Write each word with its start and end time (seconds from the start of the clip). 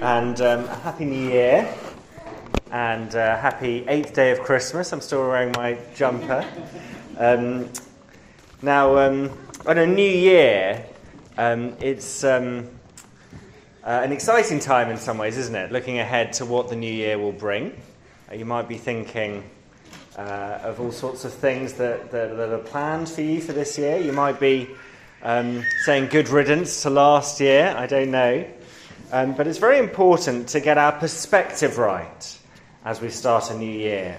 and 0.00 0.40
um, 0.40 0.64
a 0.64 0.74
happy 0.76 1.04
new 1.04 1.28
year, 1.28 1.74
and 2.70 3.14
uh, 3.14 3.36
happy 3.36 3.84
eighth 3.86 4.14
day 4.14 4.30
of 4.30 4.40
Christmas. 4.40 4.92
I'm 4.94 5.02
still 5.02 5.28
wearing 5.28 5.52
my 5.52 5.78
jumper. 5.94 6.42
Um, 7.18 7.68
now, 8.62 8.96
um, 8.96 9.30
on 9.66 9.76
a 9.76 9.86
new 9.86 10.10
year, 10.10 10.86
um, 11.36 11.76
it's 11.80 12.24
um, 12.24 12.66
uh, 13.84 14.00
an 14.02 14.10
exciting 14.10 14.58
time 14.58 14.88
in 14.88 14.96
some 14.96 15.18
ways, 15.18 15.36
isn't 15.36 15.54
it? 15.54 15.70
Looking 15.70 15.98
ahead 15.98 16.32
to 16.34 16.46
what 16.46 16.70
the 16.70 16.76
new 16.76 16.92
year 16.92 17.18
will 17.18 17.32
bring. 17.32 17.78
Uh, 18.30 18.36
you 18.36 18.46
might 18.46 18.68
be 18.68 18.78
thinking 18.78 19.44
uh, 20.16 20.60
of 20.62 20.80
all 20.80 20.92
sorts 20.92 21.26
of 21.26 21.32
things 21.34 21.74
that, 21.74 22.10
that, 22.10 22.38
that, 22.38 22.48
are 22.48 22.58
planned 22.58 23.08
for 23.08 23.20
you 23.20 23.42
for 23.42 23.52
this 23.52 23.76
year. 23.76 23.98
You 23.98 24.12
might 24.12 24.40
be 24.40 24.70
um, 25.22 25.62
saying 25.84 26.08
good 26.08 26.30
riddance 26.30 26.84
to 26.84 26.90
last 26.90 27.38
year, 27.38 27.74
I 27.76 27.86
don't 27.86 28.10
know. 28.10 28.46
Um, 29.12 29.34
but 29.34 29.48
it's 29.48 29.58
very 29.58 29.78
important 29.78 30.48
to 30.50 30.60
get 30.60 30.78
our 30.78 30.92
perspective 30.92 31.78
right 31.78 32.38
as 32.84 33.00
we 33.00 33.10
start 33.10 33.50
a 33.50 33.58
new 33.58 33.70
year. 33.70 34.16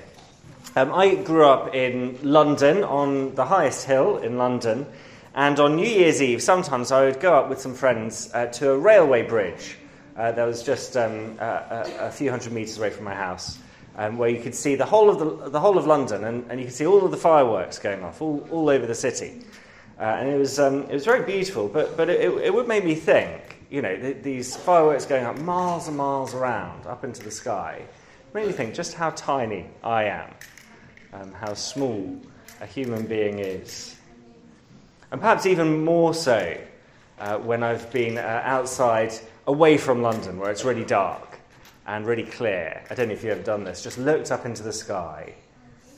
Um, 0.75 0.93
I 0.93 1.15
grew 1.15 1.45
up 1.45 1.73
in 1.73 2.19
London, 2.23 2.83
on 2.83 3.33
the 3.35 3.45
highest 3.45 3.85
hill 3.85 4.17
in 4.17 4.37
London, 4.37 4.85
and 5.33 5.57
on 5.61 5.77
New 5.77 5.87
Year's 5.87 6.21
Eve, 6.21 6.43
sometimes 6.43 6.91
I 6.91 7.05
would 7.05 7.21
go 7.21 7.33
up 7.33 7.47
with 7.47 7.61
some 7.61 7.73
friends 7.73 8.29
uh, 8.33 8.47
to 8.47 8.71
a 8.71 8.77
railway 8.77 9.23
bridge 9.23 9.77
uh, 10.17 10.33
that 10.33 10.43
was 10.43 10.61
just 10.61 10.97
um, 10.97 11.37
a, 11.39 12.11
few 12.11 12.29
hundred 12.29 12.51
metres 12.51 12.77
away 12.77 12.89
from 12.89 13.05
my 13.05 13.15
house, 13.15 13.59
um, 13.95 14.17
where 14.17 14.29
you 14.29 14.41
could 14.41 14.55
see 14.55 14.75
the 14.75 14.85
whole 14.85 15.09
of, 15.09 15.19
the, 15.19 15.49
the 15.51 15.59
whole 15.59 15.77
of 15.77 15.87
London, 15.87 16.25
and, 16.25 16.45
and 16.51 16.59
you 16.59 16.65
could 16.65 16.75
see 16.75 16.85
all 16.85 17.05
of 17.05 17.11
the 17.11 17.17
fireworks 17.17 17.79
going 17.79 18.03
off 18.03 18.21
all, 18.21 18.45
all 18.51 18.69
over 18.69 18.85
the 18.85 18.95
city. 18.95 19.41
Uh, 19.97 20.03
and 20.03 20.29
it 20.29 20.37
was, 20.37 20.59
um, 20.59 20.83
it 20.83 20.93
was 20.93 21.05
very 21.05 21.25
beautiful, 21.25 21.69
but, 21.69 21.95
but 21.95 22.09
it, 22.09 22.29
it 22.43 22.53
would 22.53 22.67
make 22.67 22.83
me 22.83 22.95
think, 22.95 23.50
you 23.71 23.81
know, 23.81 23.95
th- 23.95 24.21
these 24.21 24.55
fireworks 24.55 25.05
going 25.05 25.25
up 25.25 25.39
miles 25.39 25.87
and 25.87 25.95
miles 25.95 26.35
around, 26.35 26.85
up 26.85 27.03
into 27.05 27.23
the 27.23 27.31
sky, 27.31 27.81
made 28.33 28.45
me 28.45 28.51
think 28.51 28.75
just 28.75 28.93
how 28.93 29.09
tiny 29.11 29.65
I 29.83 30.03
am, 30.03 30.29
um, 31.13 31.31
how 31.31 31.53
small 31.53 32.19
a 32.59 32.65
human 32.65 33.07
being 33.07 33.39
is. 33.39 33.95
And 35.11 35.21
perhaps 35.21 35.45
even 35.45 35.83
more 35.83 36.13
so 36.13 36.57
uh, 37.19 37.37
when 37.37 37.63
I've 37.63 37.91
been 37.91 38.17
uh, 38.17 38.41
outside 38.43 39.13
away 39.47 39.77
from 39.77 40.01
London, 40.01 40.37
where 40.37 40.51
it's 40.51 40.65
really 40.65 40.85
dark 40.85 41.39
and 41.87 42.05
really 42.05 42.23
clear. 42.23 42.83
I 42.89 42.95
don't 42.95 43.07
know 43.07 43.13
if 43.13 43.23
you've 43.23 43.31
ever 43.31 43.43
done 43.43 43.63
this, 43.63 43.81
just 43.81 43.97
looked 43.97 44.31
up 44.31 44.45
into 44.45 44.63
the 44.63 44.73
sky 44.73 45.33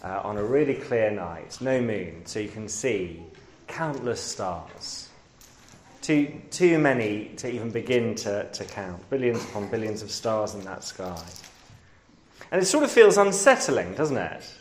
uh, 0.03 0.21
on 0.23 0.37
a 0.37 0.43
really 0.43 0.75
clear 0.75 1.09
night, 1.09 1.57
no 1.59 1.81
moon, 1.81 2.21
so 2.25 2.39
you 2.39 2.49
can 2.49 2.69
see 2.69 3.23
countless 3.67 4.21
stars. 4.21 5.02
Too, 6.03 6.41
too 6.51 6.79
many 6.79 7.31
to 7.37 7.49
even 7.49 7.71
begin 7.71 8.13
to, 8.15 8.43
to 8.51 8.65
count. 8.65 9.09
Billions 9.09 9.41
upon 9.45 9.69
billions 9.69 10.01
of 10.01 10.11
stars 10.11 10.53
in 10.53 10.61
that 10.65 10.83
sky. 10.83 11.17
And 12.51 12.61
it 12.61 12.65
sort 12.65 12.83
of 12.83 12.91
feels 12.91 13.17
unsettling, 13.17 13.93
doesn't 13.93 14.17
it? 14.17 14.53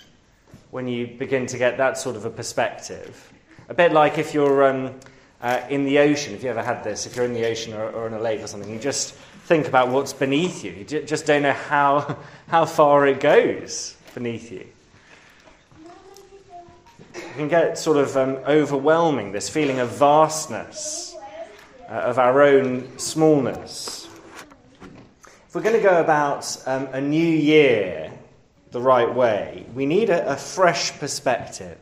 When 0.70 0.86
you 0.86 1.08
begin 1.08 1.46
to 1.46 1.58
get 1.58 1.78
that 1.78 1.98
sort 1.98 2.14
of 2.14 2.24
a 2.24 2.30
perspective. 2.30 3.32
A 3.68 3.74
bit 3.74 3.92
like 3.92 4.18
if 4.18 4.32
you're 4.32 4.64
um, 4.68 4.94
uh, 5.40 5.62
in 5.68 5.84
the 5.84 5.98
ocean, 5.98 6.32
if 6.32 6.44
you 6.44 6.48
ever 6.48 6.62
had 6.62 6.84
this, 6.84 7.06
if 7.06 7.16
you're 7.16 7.24
in 7.24 7.34
the 7.34 7.44
ocean 7.44 7.74
or, 7.74 7.90
or 7.90 8.06
in 8.06 8.14
a 8.14 8.20
lake 8.20 8.40
or 8.40 8.46
something, 8.46 8.70
you 8.70 8.78
just 8.78 9.14
think 9.46 9.66
about 9.66 9.88
what's 9.88 10.12
beneath 10.12 10.62
you. 10.62 10.70
You 10.70 10.84
just 10.84 11.26
don't 11.26 11.42
know 11.42 11.54
how, 11.54 12.18
how 12.46 12.66
far 12.66 13.04
it 13.08 13.18
goes 13.18 13.96
beneath 14.14 14.52
you. 14.52 14.64
It 17.16 17.34
can 17.34 17.48
get 17.48 17.78
sort 17.78 17.96
of 17.96 18.16
um, 18.16 18.36
overwhelming, 18.46 19.32
this 19.32 19.48
feeling 19.48 19.80
of 19.80 19.90
vastness, 19.90 21.11
uh, 21.92 21.96
of 21.96 22.18
our 22.18 22.40
own 22.40 22.98
smallness. 22.98 24.08
If 25.46 25.54
we're 25.54 25.60
going 25.60 25.76
to 25.76 25.82
go 25.82 26.00
about 26.00 26.56
um, 26.64 26.86
a 26.86 27.02
new 27.02 27.26
year 27.26 28.10
the 28.70 28.80
right 28.80 29.14
way, 29.14 29.66
we 29.74 29.84
need 29.84 30.08
a, 30.08 30.32
a 30.32 30.36
fresh 30.36 30.98
perspective. 30.98 31.76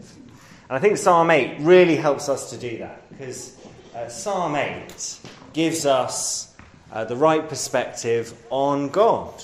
And 0.68 0.76
I 0.76 0.80
think 0.80 0.96
Psalm 0.96 1.30
8 1.30 1.60
really 1.60 1.94
helps 1.94 2.28
us 2.28 2.50
to 2.50 2.56
do 2.56 2.78
that 2.78 3.08
because 3.10 3.56
uh, 3.94 4.08
Psalm 4.08 4.56
8 4.56 5.20
gives 5.52 5.86
us 5.86 6.56
uh, 6.90 7.04
the 7.04 7.14
right 7.14 7.48
perspective 7.48 8.34
on 8.50 8.88
God 8.88 9.40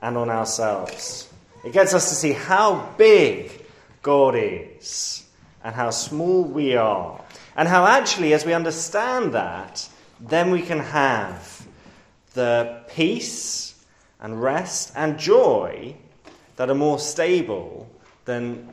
and 0.00 0.16
on 0.16 0.30
ourselves. 0.30 1.28
It 1.64 1.72
gets 1.72 1.92
us 1.92 2.08
to 2.10 2.14
see 2.14 2.34
how 2.34 2.88
big 2.96 3.50
God 4.02 4.36
is 4.36 5.24
and 5.64 5.74
how 5.74 5.90
small 5.90 6.44
we 6.44 6.76
are. 6.76 7.20
And 7.56 7.66
how 7.66 7.84
actually, 7.84 8.32
as 8.32 8.44
we 8.44 8.52
understand 8.52 9.32
that, 9.32 9.88
then 10.20 10.50
we 10.50 10.62
can 10.62 10.78
have 10.80 11.66
the 12.34 12.82
peace 12.88 13.84
and 14.20 14.42
rest 14.42 14.92
and 14.96 15.18
joy 15.18 15.96
that 16.56 16.70
are 16.70 16.74
more 16.74 16.98
stable 16.98 17.88
than 18.24 18.68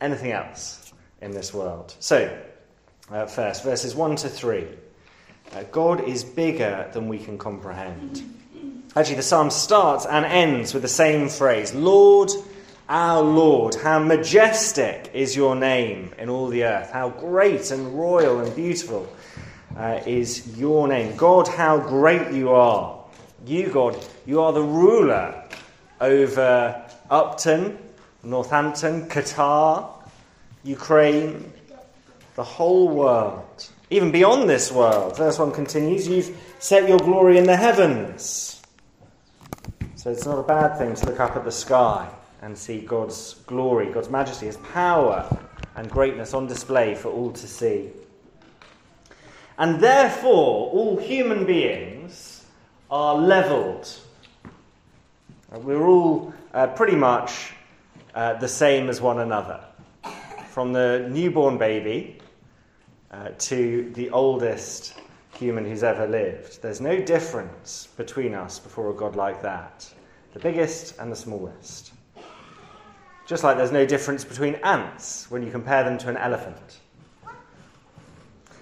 anything 0.00 0.32
else 0.32 0.92
in 1.20 1.30
this 1.32 1.52
world. 1.52 1.94
So, 2.00 2.36
uh, 3.10 3.26
first, 3.26 3.64
verses 3.64 3.94
1 3.94 4.16
to 4.16 4.28
3. 4.28 4.66
Uh, 5.52 5.64
God 5.72 6.08
is 6.08 6.24
bigger 6.24 6.88
than 6.92 7.08
we 7.08 7.18
can 7.18 7.36
comprehend. 7.36 8.22
Actually, 8.96 9.16
the 9.16 9.22
psalm 9.22 9.50
starts 9.50 10.06
and 10.06 10.24
ends 10.24 10.72
with 10.74 10.82
the 10.82 10.88
same 10.88 11.28
phrase 11.28 11.74
Lord, 11.74 12.30
our 12.88 13.22
Lord, 13.22 13.76
how 13.76 13.98
majestic 13.98 15.10
is 15.14 15.36
your 15.36 15.54
name 15.54 16.12
in 16.18 16.28
all 16.28 16.48
the 16.48 16.64
earth. 16.64 16.90
How 16.90 17.10
great 17.10 17.70
and 17.70 17.98
royal 17.98 18.40
and 18.40 18.54
beautiful 18.56 19.08
uh, 19.80 20.02
is 20.04 20.58
your 20.58 20.86
name. 20.86 21.16
God, 21.16 21.48
how 21.48 21.78
great 21.78 22.32
you 22.32 22.50
are. 22.50 23.02
You, 23.46 23.70
God, 23.70 23.96
you 24.26 24.42
are 24.42 24.52
the 24.52 24.62
ruler 24.62 25.42
over 26.02 26.84
Upton, 27.08 27.78
Northampton, 28.22 29.08
Qatar, 29.08 29.90
Ukraine, 30.64 31.50
the 32.34 32.44
whole 32.44 32.88
world. 32.88 33.70
Even 33.88 34.12
beyond 34.12 34.50
this 34.50 34.70
world. 34.70 35.16
Verse 35.16 35.38
1 35.38 35.50
continues 35.52 36.06
You've 36.06 36.36
set 36.58 36.86
your 36.86 36.98
glory 36.98 37.38
in 37.38 37.44
the 37.44 37.56
heavens. 37.56 38.62
So 39.94 40.10
it's 40.10 40.26
not 40.26 40.38
a 40.38 40.42
bad 40.42 40.76
thing 40.76 40.94
to 40.94 41.06
look 41.06 41.20
up 41.20 41.36
at 41.36 41.44
the 41.44 41.52
sky 41.52 42.06
and 42.42 42.56
see 42.56 42.80
God's 42.80 43.34
glory, 43.46 43.90
God's 43.90 44.10
majesty, 44.10 44.44
His 44.44 44.58
power 44.58 45.26
and 45.74 45.90
greatness 45.90 46.34
on 46.34 46.46
display 46.46 46.94
for 46.94 47.08
all 47.08 47.32
to 47.32 47.48
see. 47.48 47.90
And 49.60 49.78
therefore, 49.78 50.70
all 50.70 50.96
human 50.96 51.44
beings 51.44 52.46
are 52.90 53.14
leveled. 53.14 53.94
We're 55.52 55.86
all 55.86 56.32
uh, 56.54 56.68
pretty 56.68 56.96
much 56.96 57.52
uh, 58.14 58.38
the 58.38 58.48
same 58.48 58.88
as 58.88 59.02
one 59.02 59.18
another. 59.18 59.62
From 60.48 60.72
the 60.72 61.06
newborn 61.12 61.58
baby 61.58 62.20
uh, 63.10 63.32
to 63.36 63.90
the 63.94 64.08
oldest 64.08 64.94
human 65.38 65.66
who's 65.66 65.82
ever 65.82 66.06
lived. 66.06 66.62
There's 66.62 66.80
no 66.80 66.98
difference 66.98 67.88
between 67.98 68.34
us 68.34 68.58
before 68.58 68.90
a 68.90 68.94
God 68.94 69.14
like 69.14 69.42
that. 69.42 69.92
The 70.32 70.40
biggest 70.40 70.98
and 70.98 71.12
the 71.12 71.16
smallest. 71.16 71.92
Just 73.26 73.44
like 73.44 73.58
there's 73.58 73.72
no 73.72 73.84
difference 73.84 74.24
between 74.24 74.54
ants 74.64 75.30
when 75.30 75.42
you 75.42 75.50
compare 75.50 75.84
them 75.84 75.98
to 75.98 76.08
an 76.08 76.16
elephant. 76.16 76.80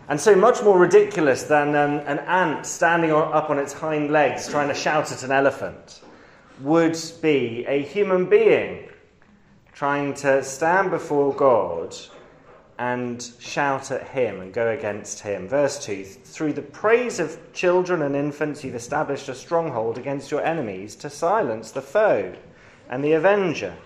And 0.09 0.19
so 0.19 0.35
much 0.35 0.63
more 0.63 0.79
ridiculous 0.79 1.43
than 1.43 1.77
um, 1.77 1.99
an 2.07 2.19
ant 2.21 2.65
standing 2.65 3.13
on, 3.13 3.31
up 3.33 3.51
on 3.51 3.59
its 3.59 3.75
hind 3.75 4.11
legs 4.11 4.49
trying 4.49 4.69
to 4.69 4.75
shout 4.75 5.13
at 5.13 5.23
an 5.23 5.31
elephant 5.31 6.01
would 6.61 6.99
be 7.21 7.65
a 7.69 7.83
human 7.83 8.29
being 8.29 8.89
trying 9.75 10.15
to 10.15 10.43
stand 10.43 10.91
before 10.91 11.33
God 11.35 11.95
and 12.79 13.23
shout 13.39 13.91
at 13.91 14.09
him 14.09 14.41
and 14.41 14.53
go 14.53 14.71
against 14.71 15.21
him. 15.21 15.47
Verse 15.47 15.85
2 15.85 16.05
Through 16.05 16.55
the 16.55 16.63
praise 16.63 17.21
of 17.21 17.39
children 17.53 18.03
and 18.03 18.17
infants, 18.17 18.65
you've 18.65 18.75
established 18.75 19.29
a 19.29 19.35
stronghold 19.35 19.99
against 19.99 20.31
your 20.31 20.43
enemies 20.43 20.97
to 20.97 21.11
silence 21.11 21.71
the 21.71 21.83
foe 21.83 22.35
and 22.89 23.05
the 23.05 23.13
avenger. 23.13 23.77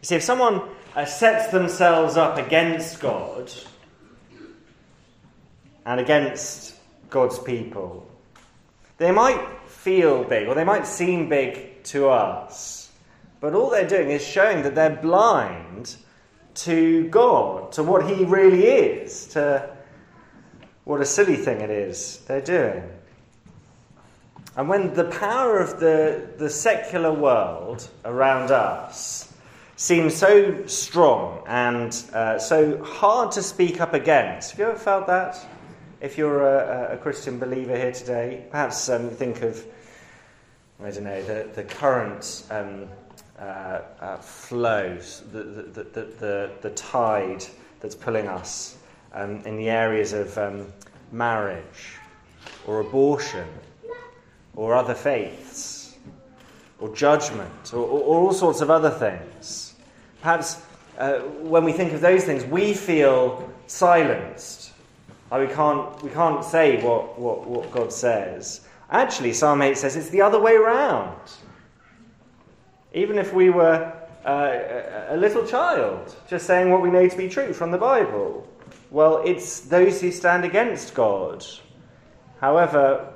You 0.00 0.06
see, 0.06 0.14
if 0.14 0.22
someone 0.22 0.62
uh, 0.94 1.04
sets 1.06 1.50
themselves 1.50 2.16
up 2.16 2.38
against 2.38 3.00
God 3.00 3.52
and 5.84 6.00
against 6.00 6.76
God's 7.10 7.38
people, 7.38 8.06
they 8.98 9.10
might 9.10 9.44
feel 9.66 10.24
big 10.24 10.48
or 10.48 10.54
they 10.54 10.64
might 10.64 10.86
seem 10.86 11.28
big 11.28 11.82
to 11.84 12.08
us, 12.08 12.90
but 13.40 13.54
all 13.54 13.70
they're 13.70 13.88
doing 13.88 14.10
is 14.10 14.24
showing 14.24 14.62
that 14.62 14.74
they're 14.74 14.96
blind 14.96 15.96
to 16.54 17.08
God, 17.08 17.72
to 17.72 17.82
what 17.82 18.08
He 18.08 18.24
really 18.24 18.64
is, 18.64 19.26
to 19.28 19.68
what 20.84 21.00
a 21.00 21.04
silly 21.04 21.36
thing 21.36 21.60
it 21.60 21.70
is 21.70 22.18
they're 22.28 22.40
doing. 22.40 22.82
And 24.56 24.68
when 24.68 24.92
the 24.94 25.04
power 25.04 25.58
of 25.58 25.80
the, 25.80 26.28
the 26.36 26.50
secular 26.50 27.12
world 27.12 27.88
around 28.04 28.50
us 28.50 29.32
seems 29.76 30.14
so 30.14 30.64
strong 30.66 31.42
and 31.46 32.04
uh, 32.12 32.38
so 32.38 32.82
hard 32.84 33.32
to 33.32 33.42
speak 33.42 33.80
up 33.80 33.94
against. 33.94 34.52
Have 34.52 34.60
you 34.60 34.66
ever 34.66 34.78
felt 34.78 35.06
that 35.08 35.44
if 36.02 36.18
you're 36.18 36.42
a, 36.42 36.94
a 36.94 36.96
Christian 36.98 37.38
believer 37.38 37.76
here 37.76 37.92
today, 37.92 38.44
perhaps 38.50 38.88
um, 38.88 39.08
think 39.08 39.42
of, 39.42 39.64
I 40.82 40.90
don't 40.90 41.04
know, 41.04 41.22
the, 41.22 41.48
the 41.54 41.62
current 41.62 42.44
um, 42.50 42.88
uh, 43.38 43.80
uh, 44.00 44.16
flows, 44.18 45.22
the, 45.32 45.42
the, 45.42 45.84
the, 45.84 46.50
the, 46.60 46.70
tide 46.70 47.44
that's 47.80 47.94
pulling 47.94 48.26
us 48.26 48.76
um, 49.14 49.40
in 49.46 49.56
the 49.56 49.70
areas 49.70 50.12
of 50.12 50.36
um, 50.38 50.66
marriage 51.12 51.98
or 52.66 52.80
abortion 52.80 53.46
or 54.56 54.74
other 54.74 54.94
faiths 54.94 55.96
or 56.80 56.92
judgment 56.94 57.72
or, 57.72 57.78
or, 57.78 58.00
or 58.00 58.20
all 58.24 58.32
sorts 58.32 58.60
of 58.60 58.70
other 58.70 58.90
things. 58.90 59.74
Perhaps 60.20 60.62
uh, 60.98 61.20
when 61.42 61.64
we 61.64 61.72
think 61.72 61.92
of 61.92 62.00
those 62.00 62.24
things, 62.24 62.44
we 62.44 62.74
feel 62.74 63.48
silenced. 63.66 64.61
We 65.38 65.46
can't, 65.46 66.02
we 66.02 66.10
can't 66.10 66.44
say 66.44 66.82
what, 66.82 67.18
what, 67.18 67.46
what 67.46 67.70
God 67.70 67.92
says. 67.92 68.60
Actually, 68.90 69.32
Psalm 69.32 69.62
8 69.62 69.76
says 69.78 69.96
it's 69.96 70.10
the 70.10 70.20
other 70.20 70.40
way 70.40 70.54
around. 70.54 71.18
Even 72.92 73.18
if 73.18 73.32
we 73.32 73.48
were 73.48 73.92
uh, 74.26 75.08
a 75.08 75.16
little 75.16 75.46
child, 75.46 76.14
just 76.28 76.46
saying 76.46 76.70
what 76.70 76.82
we 76.82 76.90
know 76.90 77.08
to 77.08 77.16
be 77.16 77.28
true 77.28 77.54
from 77.54 77.70
the 77.70 77.78
Bible, 77.78 78.46
well, 78.90 79.22
it's 79.24 79.60
those 79.60 80.00
who 80.00 80.12
stand 80.12 80.44
against 80.44 80.94
God, 80.94 81.44
however 82.40 83.14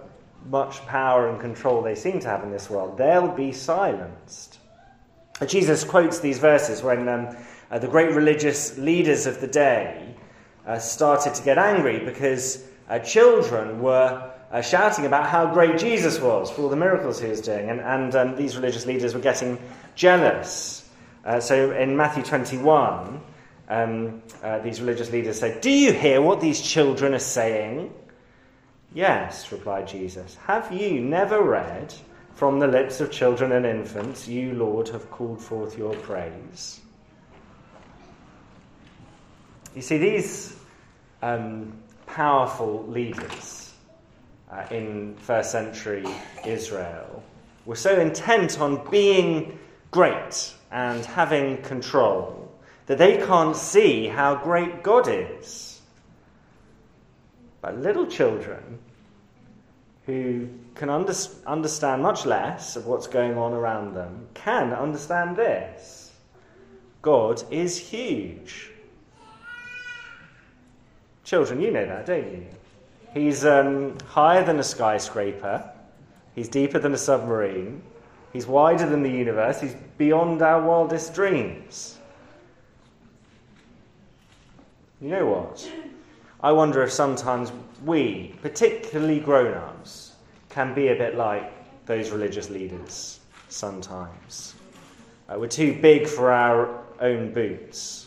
much 0.48 0.84
power 0.86 1.28
and 1.28 1.40
control 1.40 1.82
they 1.82 1.94
seem 1.94 2.20
to 2.20 2.28
have 2.28 2.42
in 2.42 2.50
this 2.50 2.70
world, 2.70 2.96
they'll 2.96 3.28
be 3.28 3.52
silenced. 3.52 4.58
Jesus 5.46 5.84
quotes 5.84 6.20
these 6.20 6.38
verses 6.38 6.82
when 6.82 7.08
um, 7.08 7.36
uh, 7.70 7.78
the 7.78 7.88
great 7.88 8.14
religious 8.14 8.78
leaders 8.78 9.26
of 9.26 9.40
the 9.40 9.46
day 9.46 10.14
uh, 10.66 10.78
started 10.78 11.34
to 11.34 11.42
get 11.42 11.58
angry 11.58 12.04
because 12.04 12.64
uh, 12.88 12.98
children 12.98 13.80
were 13.80 14.30
uh, 14.50 14.60
shouting 14.60 15.06
about 15.06 15.28
how 15.28 15.52
great 15.52 15.78
Jesus 15.78 16.20
was 16.20 16.50
for 16.50 16.62
all 16.62 16.68
the 16.68 16.76
miracles 16.76 17.20
he 17.20 17.28
was 17.28 17.40
doing, 17.40 17.70
and, 17.70 17.80
and 17.80 18.14
um, 18.14 18.36
these 18.36 18.56
religious 18.56 18.86
leaders 18.86 19.14
were 19.14 19.20
getting 19.20 19.58
jealous. 19.94 20.88
Uh, 21.24 21.40
so 21.40 21.72
in 21.72 21.96
Matthew 21.96 22.22
21, 22.22 23.20
um, 23.68 24.22
uh, 24.42 24.58
these 24.60 24.80
religious 24.80 25.10
leaders 25.10 25.40
said, 25.40 25.60
Do 25.60 25.70
you 25.70 25.92
hear 25.92 26.22
what 26.22 26.40
these 26.40 26.60
children 26.60 27.14
are 27.14 27.18
saying? 27.18 27.92
Yes, 28.94 29.50
replied 29.50 29.88
Jesus. 29.88 30.36
Have 30.46 30.72
you 30.72 31.00
never 31.00 31.42
read, 31.42 31.92
From 32.34 32.58
the 32.58 32.66
lips 32.66 33.00
of 33.00 33.10
children 33.10 33.52
and 33.52 33.66
infants, 33.66 34.28
you, 34.28 34.52
Lord, 34.52 34.88
have 34.88 35.10
called 35.10 35.42
forth 35.42 35.76
your 35.76 35.94
praise? 35.96 36.80
You 39.76 39.82
see, 39.82 39.99
these 39.99 40.56
um, 41.20 41.75
powerful 42.06 42.87
leaders 42.87 43.75
uh, 44.50 44.64
in 44.70 45.17
first 45.17 45.52
century 45.52 46.06
Israel 46.46 47.23
were 47.67 47.76
so 47.76 48.00
intent 48.00 48.58
on 48.58 48.88
being 48.90 49.58
great 49.90 50.55
and 50.73 51.05
having 51.05 51.61
control 51.61 52.50
that 52.87 52.96
they 52.96 53.19
can't 53.19 53.55
see 53.55 54.06
how 54.06 54.37
great 54.37 54.82
God 54.82 55.08
is. 55.08 55.82
But 57.61 57.76
little 57.76 58.06
children 58.06 58.78
who 60.06 60.49
can 60.75 60.88
under- 60.88 61.12
understand 61.46 62.00
much 62.00 62.25
less 62.25 62.76
of 62.76 62.87
what's 62.87 63.08
going 63.08 63.37
on 63.37 63.52
around 63.52 63.93
them 63.93 64.26
can 64.32 64.73
understand 64.73 65.37
this 65.37 66.14
God 67.02 67.43
is 67.50 67.76
huge. 67.76 68.70
Children, 71.26 71.61
you 71.61 71.73
know 71.73 71.84
that, 71.84 72.06
don't 72.06 72.32
you? 72.32 72.46
He's 73.12 73.44
um, 73.44 73.99
higher 74.06 74.44
than 74.44 74.61
a 74.61 74.62
skyscraper, 74.62 75.69
he's 76.37 76.49
deeper 76.49 76.78
than 76.78 76.94
a 76.94 76.99
submarine, 76.99 77.82
he's 78.32 78.46
wider 78.46 78.88
than 78.88 79.02
the 79.02 79.11
universe, 79.11 79.61
he's 79.61 79.75
beyond 79.99 80.40
our 80.40 80.62
wildest 80.62 81.14
dreams. 81.14 81.99
You 85.00 85.08
know 85.08 85.26
what? 85.26 85.69
I 86.44 86.52
wonder 86.52 86.84
if 86.84 86.93
sometimes 86.93 87.50
we, 87.84 88.37
particularly 88.40 89.19
grown 89.19 89.52
ups, 89.55 90.14
can 90.49 90.75
be 90.75 90.88
a 90.88 90.94
bit 90.94 91.17
like 91.17 91.52
those 91.87 92.11
religious 92.11 92.50
leaders 92.50 93.19
sometimes. 93.49 94.55
Uh, 95.28 95.38
we're 95.40 95.49
too 95.49 95.76
big 95.82 96.06
for 96.06 96.31
our 96.31 96.84
own 97.00 97.32
boots, 97.32 98.05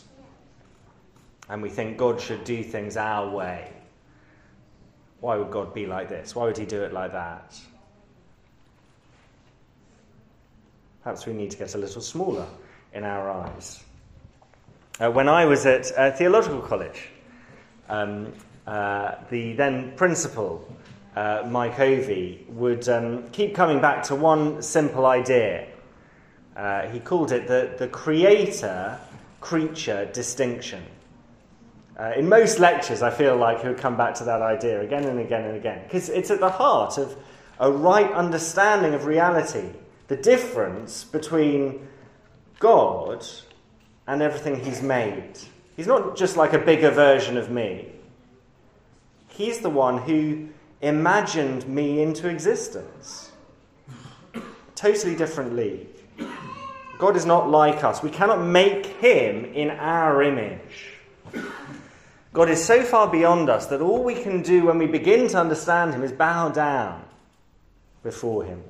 and 1.50 1.60
we 1.60 1.68
think 1.68 1.98
God 1.98 2.20
should 2.20 2.44
do 2.44 2.62
things 2.62 2.96
our 2.96 3.28
way. 3.28 3.72
Why 5.20 5.36
would 5.36 5.50
God 5.50 5.74
be 5.74 5.84
like 5.84 6.08
this? 6.08 6.34
Why 6.34 6.44
would 6.44 6.56
He 6.56 6.64
do 6.64 6.82
it 6.82 6.92
like 6.92 7.12
that? 7.12 7.60
Perhaps 11.02 11.26
we 11.26 11.32
need 11.32 11.50
to 11.50 11.56
get 11.56 11.74
a 11.74 11.78
little 11.78 12.00
smaller 12.00 12.46
in 12.94 13.02
our 13.02 13.30
eyes. 13.30 13.82
Uh, 15.00 15.10
when 15.10 15.28
I 15.28 15.44
was 15.44 15.66
at 15.66 15.90
uh, 15.98 16.12
theological 16.12 16.60
college, 16.60 17.08
um, 17.88 18.32
uh, 18.66 19.16
the 19.30 19.54
then 19.54 19.92
principal, 19.96 20.72
uh, 21.16 21.42
Mike 21.48 21.80
Ovey, 21.80 22.46
would 22.50 22.88
um, 22.88 23.28
keep 23.30 23.56
coming 23.56 23.80
back 23.80 24.04
to 24.04 24.14
one 24.14 24.62
simple 24.62 25.04
idea. 25.04 25.66
Uh, 26.56 26.82
he 26.88 27.00
called 27.00 27.32
it 27.32 27.48
the, 27.48 27.74
the 27.76 27.88
creator 27.88 28.98
creature 29.40 30.08
distinction. 30.12 30.84
Uh, 32.00 32.12
in 32.16 32.26
most 32.26 32.58
lectures, 32.58 33.02
I 33.02 33.10
feel 33.10 33.36
like 33.36 33.60
he'll 33.60 33.74
come 33.74 33.94
back 33.94 34.14
to 34.14 34.24
that 34.24 34.40
idea 34.40 34.80
again 34.80 35.04
and 35.04 35.20
again 35.20 35.44
and 35.44 35.54
again, 35.54 35.82
because 35.84 36.08
it's 36.08 36.30
at 36.30 36.40
the 36.40 36.48
heart 36.48 36.96
of 36.96 37.14
a 37.58 37.70
right 37.70 38.10
understanding 38.12 38.94
of 38.94 39.04
reality, 39.04 39.68
the 40.08 40.16
difference 40.16 41.04
between 41.04 41.86
God 42.58 43.26
and 44.06 44.22
everything 44.22 44.64
He's 44.64 44.80
made. 44.80 45.34
He's 45.76 45.86
not 45.86 46.16
just 46.16 46.38
like 46.38 46.54
a 46.54 46.58
bigger 46.58 46.90
version 46.90 47.36
of 47.36 47.50
me, 47.50 47.92
He's 49.28 49.58
the 49.58 49.68
one 49.68 49.98
who 49.98 50.48
imagined 50.80 51.68
me 51.68 52.00
into 52.00 52.30
existence. 52.30 53.30
Totally 54.74 55.16
different 55.16 55.54
league. 55.54 55.86
God 56.98 57.14
is 57.14 57.26
not 57.26 57.50
like 57.50 57.84
us. 57.84 58.02
We 58.02 58.08
cannot 58.08 58.42
make 58.42 58.86
Him 58.86 59.44
in 59.44 59.68
our 59.70 60.22
image. 60.22 60.94
God 62.32 62.48
is 62.48 62.64
so 62.64 62.82
far 62.82 63.10
beyond 63.10 63.50
us 63.50 63.66
that 63.66 63.80
all 63.80 64.04
we 64.04 64.14
can 64.14 64.42
do 64.42 64.66
when 64.66 64.78
we 64.78 64.86
begin 64.86 65.28
to 65.28 65.38
understand 65.38 65.94
Him 65.94 66.04
is 66.04 66.12
bow 66.12 66.48
down 66.48 67.02
before 68.02 68.44
Him. 68.44 68.62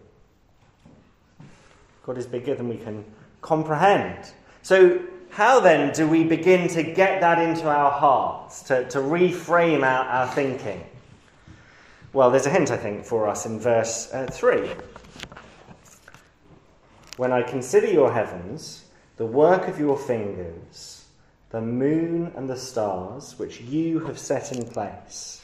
God 2.05 2.17
is 2.17 2.27
bigger 2.27 2.55
than 2.55 2.69
we 2.69 2.79
can 2.79 3.05
comprehend. 3.43 4.33
So, 4.63 5.01
how 5.31 5.61
then 5.61 5.93
do 5.93 6.09
we 6.09 6.25
begin 6.25 6.69
to 6.71 6.83
get 6.83 7.21
that 7.21 7.39
into 7.39 7.69
our 7.69 7.91
hearts, 7.91 8.63
to, 8.65 8.89
to 8.89 8.99
reframe 8.99 9.85
our, 9.85 10.05
our 10.05 10.27
thinking? 10.29 10.85
Well, 12.13 12.31
there's 12.31 12.47
a 12.47 12.51
hint, 12.51 12.73
I 12.73 12.77
think, 12.77 13.05
for 13.05 13.29
us 13.29 13.47
in 13.47 13.61
verse 13.61 14.13
uh, 14.13 14.27
3. 14.27 14.71
When 17.17 17.33
I 17.33 17.43
consider 17.43 17.87
your 17.87 18.13
heavens, 18.13 18.85
the 19.19 19.27
work 19.27 19.69
of 19.69 19.79
your 19.79 19.97
fingers, 19.97 21.00
the 21.51 21.61
moon 21.61 22.33
and 22.37 22.49
the 22.49 22.57
stars 22.57 23.39
which 23.39 23.61
you 23.61 24.01
have 24.01 24.19
set 24.19 24.53
in 24.53 24.65
place. 24.65 25.43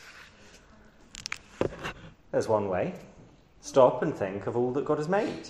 There's 2.31 2.49
one 2.49 2.69
way. 2.69 2.95
Stop 3.61 4.03
and 4.03 4.15
think 4.15 4.47
of 4.47 4.57
all 4.57 4.73
that 4.73 4.85
God 4.85 4.99
has 4.99 5.09
made. 5.09 5.49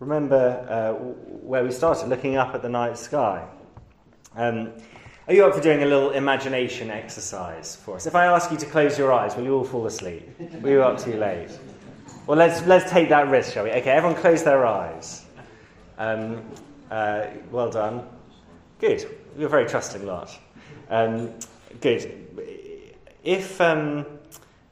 Remember 0.00 0.66
uh, 0.68 0.92
where 1.44 1.62
we 1.62 1.70
started, 1.70 2.08
looking 2.08 2.36
up 2.36 2.54
at 2.54 2.62
the 2.62 2.68
night 2.68 2.96
sky. 2.96 3.46
Um, 4.34 4.72
are 5.28 5.34
you 5.34 5.44
up 5.44 5.54
for 5.54 5.60
doing 5.60 5.82
a 5.82 5.86
little 5.86 6.10
imagination 6.10 6.90
exercise 6.90 7.76
for 7.76 7.96
us? 7.96 8.06
If 8.06 8.14
I 8.14 8.26
ask 8.26 8.50
you 8.50 8.56
to 8.56 8.66
close 8.66 8.98
your 8.98 9.12
eyes, 9.12 9.36
will 9.36 9.44
you 9.44 9.54
all 9.54 9.64
fall 9.64 9.86
asleep? 9.86 10.28
Were 10.62 10.70
you 10.70 10.82
up 10.82 10.98
too 10.98 11.16
late? 11.16 11.50
Well, 12.26 12.38
let's, 12.38 12.66
let's 12.66 12.90
take 12.90 13.10
that 13.10 13.28
risk, 13.28 13.52
shall 13.52 13.64
we? 13.64 13.70
Okay, 13.70 13.90
everyone 13.90 14.18
close 14.20 14.42
their 14.42 14.66
eyes. 14.66 15.26
Um, 15.98 16.42
uh, 16.90 17.26
well 17.50 17.70
done. 17.70 18.06
Good. 18.82 19.08
You're 19.38 19.46
a 19.46 19.48
very 19.48 19.68
trusting 19.68 20.04
lot. 20.04 20.36
Um, 20.90 21.34
good. 21.80 22.26
If 23.22 23.60
um, 23.60 24.04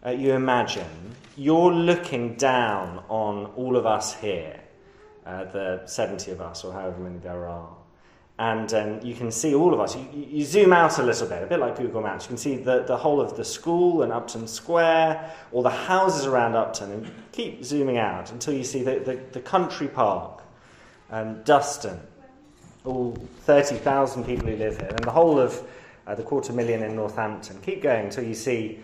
uh, 0.05 0.11
you 0.11 0.33
imagine 0.33 1.15
you're 1.37 1.73
looking 1.73 2.35
down 2.35 3.05
on 3.09 3.47
all 3.55 3.77
of 3.77 3.87
us 3.87 4.13
here, 4.13 4.59
uh, 5.25 5.45
the 5.45 5.87
70 5.87 6.33
of 6.33 6.41
us, 6.41 6.65
or 6.65 6.73
however 6.73 6.99
many 6.99 7.19
there 7.19 7.47
are. 7.47 7.69
And 8.41 8.75
um, 8.75 9.01
you 9.01 9.15
can 9.15 9.31
see 9.31 9.55
all 9.55 9.73
of 9.73 9.79
us. 9.79 9.95
You, 9.95 10.09
you, 10.13 10.45
zoom 10.45 10.73
out 10.73 10.99
a 10.99 11.05
little 11.05 11.29
bit, 11.29 11.45
a 11.45 11.47
bit 11.47 11.61
like 11.61 11.79
Google 11.79 12.03
Maps. 12.03 12.25
You 12.25 12.31
can 12.31 12.37
see 12.37 12.57
the, 12.57 12.83
the 12.83 12.97
whole 12.97 13.21
of 13.21 13.37
the 13.37 13.45
school 13.45 14.03
and 14.03 14.11
Upton 14.11 14.49
Square, 14.49 15.33
all 15.53 15.63
the 15.63 15.71
houses 15.71 16.27
around 16.27 16.57
Upton, 16.57 16.91
and 16.91 17.13
keep 17.31 17.63
zooming 17.63 17.99
out 17.99 18.33
until 18.33 18.55
you 18.55 18.65
see 18.65 18.83
the, 18.83 18.99
the, 18.99 19.21
the 19.31 19.41
country 19.41 19.87
park, 19.87 20.43
and 21.11 21.45
Duston, 21.45 22.01
all 22.85 23.17
30,000 23.41 24.25
people 24.25 24.47
who 24.47 24.57
live 24.57 24.79
here, 24.79 24.89
and 24.89 25.05
the 25.05 25.11
whole 25.11 25.39
of 25.39 25.63
uh, 26.07 26.15
the 26.15 26.23
quarter 26.23 26.53
million 26.53 26.83
in 26.83 26.97
Northampton. 26.97 27.61
Keep 27.63 27.83
going 27.83 28.07
until 28.07 28.25
you 28.25 28.35
see 28.35 28.81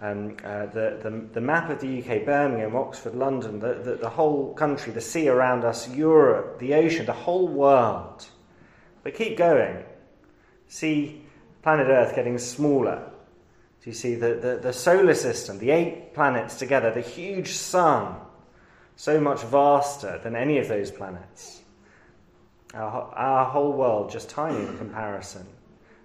um, 0.00 0.36
uh, 0.44 0.66
the, 0.66 0.98
the, 1.02 1.28
the, 1.32 1.40
map 1.40 1.70
of 1.70 1.80
the 1.80 1.98
UK, 1.98 2.24
Birmingham, 2.24 2.76
Oxford, 2.76 3.14
London, 3.14 3.58
the, 3.58 3.74
the, 3.74 3.94
the 3.96 4.08
whole 4.08 4.54
country, 4.54 4.92
the 4.92 5.00
sea 5.00 5.28
around 5.28 5.64
us, 5.64 5.88
Europe, 5.88 6.60
the 6.60 6.74
ocean, 6.74 7.04
the 7.04 7.12
whole 7.12 7.48
world. 7.48 8.26
But 9.02 9.14
keep 9.14 9.36
going. 9.36 9.84
See 10.68 11.22
planet 11.62 11.88
Earth 11.88 12.14
getting 12.14 12.38
smaller. 12.38 13.10
Do 13.82 13.90
you 13.90 13.94
see 13.94 14.14
the, 14.14 14.34
the, 14.34 14.60
the 14.62 14.72
solar 14.72 15.14
system, 15.14 15.58
the 15.58 15.70
eight 15.70 16.14
planets 16.14 16.56
together, 16.56 16.92
the 16.92 17.00
huge 17.00 17.52
sun, 17.52 18.16
so 18.96 19.20
much 19.20 19.42
vaster 19.42 20.20
than 20.22 20.36
any 20.36 20.58
of 20.58 20.68
those 20.68 20.90
planets? 20.90 21.62
Our, 22.74 23.12
our 23.14 23.44
whole 23.46 23.72
world 23.72 24.10
just 24.10 24.28
tiny 24.28 24.58
in 24.58 24.76
comparison. 24.76 25.46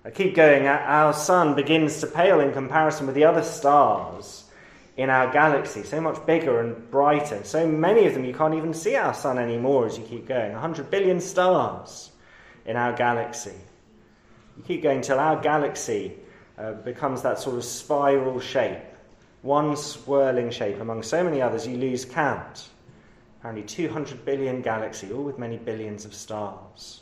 I 0.05 0.12
keep 0.12 0.36
going, 0.36 0.67
our 0.67 1.13
sun 1.13 1.55
begins 1.55 2.01
to 2.01 2.08
pale 2.08 2.39
in 2.41 2.51
comparison 2.51 3.05
with 3.05 3.15
the 3.15 3.25
other 3.25 3.43
stars 3.43 4.43
in 4.98 5.10
our 5.10 5.32
galaxy, 5.32 5.84
so 5.84 6.00
much 6.00 6.24
bigger 6.25 6.60
and 6.60 6.91
brighter. 6.91 7.43
So 7.43 7.65
many 7.65 8.05
of 8.05 8.13
them 8.13 8.25
you 8.25 8.34
can't 8.34 8.53
even 8.53 8.74
see 8.74 8.96
our 8.96 9.13
sun 9.13 9.38
anymore 9.38 9.88
as 9.88 9.98
you 9.98 10.03
keep 10.03 10.27
going. 10.27 10.51
100 10.51 10.91
billion 10.91 11.20
stars 11.20 12.12
in 12.65 12.75
our 12.75 12.93
galaxy. 12.93 13.55
You 14.58 14.63
keep 14.63 14.84
going 14.84 15.01
till 15.01 15.20
our 15.20 15.41
galaxy 15.41 16.13
uh, 16.58 16.74
becomes 16.74 17.22
that 17.24 17.39
sort 17.39 17.55
of 17.55 17.63
spiral 17.63 18.39
shape, 18.39 18.77
one 19.41 19.75
swirling 19.75 20.51
shape 20.51 20.79
among 20.79 21.01
so 21.01 21.24
many 21.24 21.41
others 21.41 21.65
you 21.65 21.77
lose 21.77 22.05
count. 22.05 22.70
Apparently, 23.43 23.67
200 23.67 24.23
billion 24.23 24.62
galaxy, 24.62 25.12
all 25.12 25.21
with 25.21 25.38
many 25.38 25.57
billions 25.57 26.05
of 26.05 26.13
stars. 26.13 27.01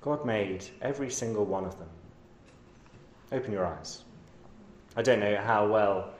God 0.00 0.26
made 0.26 0.64
every 0.82 1.08
single 1.12 1.44
one 1.44 1.64
of 1.64 1.78
them. 1.78 1.88
Open 3.30 3.52
your 3.52 3.66
eyes. 3.66 4.02
I 4.96 5.02
don't 5.02 5.20
know 5.20 5.36
how 5.36 5.68
well 5.68 6.10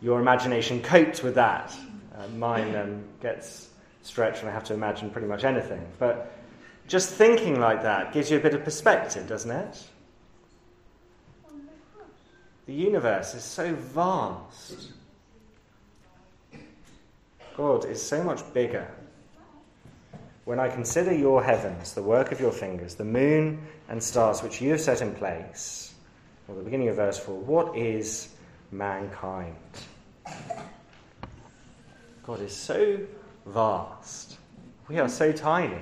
your 0.00 0.20
imagination 0.20 0.80
copes 0.80 1.24
with 1.24 1.34
that. 1.34 1.74
Uh, 2.16 2.28
mine 2.28 2.76
um, 2.76 3.02
gets 3.20 3.70
stretched 4.02 4.42
and 4.42 4.48
I 4.48 4.52
have 4.52 4.64
to 4.66 4.74
imagine 4.74 5.10
pretty 5.10 5.26
much 5.26 5.42
anything. 5.42 5.84
But 5.98 6.38
just 6.86 7.10
thinking 7.10 7.58
like 7.58 7.82
that 7.82 8.12
gives 8.12 8.30
you 8.30 8.36
a 8.36 8.40
bit 8.40 8.54
of 8.54 8.62
perspective, 8.62 9.26
doesn't 9.26 9.50
it? 9.50 9.84
The 12.66 12.74
universe 12.74 13.34
is 13.34 13.42
so 13.42 13.74
vast. 13.74 14.92
God 17.56 17.84
is 17.84 18.02
so 18.02 18.22
much 18.22 18.40
bigger 18.54 18.88
when 20.44 20.58
I 20.58 20.68
consider 20.68 21.14
your 21.14 21.42
heavens, 21.42 21.94
the 21.94 22.02
work 22.02 22.32
of 22.32 22.40
your 22.40 22.50
fingers, 22.50 22.94
the 22.94 23.04
moon 23.04 23.64
and 23.88 24.02
stars 24.02 24.42
which 24.42 24.60
you 24.60 24.70
have 24.70 24.80
set 24.80 25.00
in 25.00 25.14
place, 25.14 25.94
or 26.48 26.56
the 26.56 26.62
beginning 26.62 26.88
of 26.88 26.96
verse 26.96 27.18
4, 27.18 27.38
what 27.38 27.76
is 27.76 28.34
mankind? 28.72 29.54
God 32.24 32.40
is 32.40 32.54
so 32.54 32.98
vast. 33.46 34.38
We 34.88 34.98
are 34.98 35.08
so 35.08 35.32
tiny. 35.32 35.80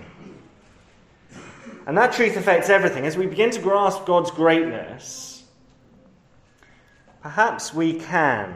And 1.86 1.96
that 1.96 2.12
truth 2.12 2.36
affects 2.36 2.68
everything. 2.68 3.06
As 3.06 3.16
we 3.16 3.26
begin 3.26 3.50
to 3.50 3.60
grasp 3.60 4.04
God's 4.04 4.30
greatness, 4.30 5.44
perhaps 7.22 7.72
we 7.72 7.94
can 7.94 8.54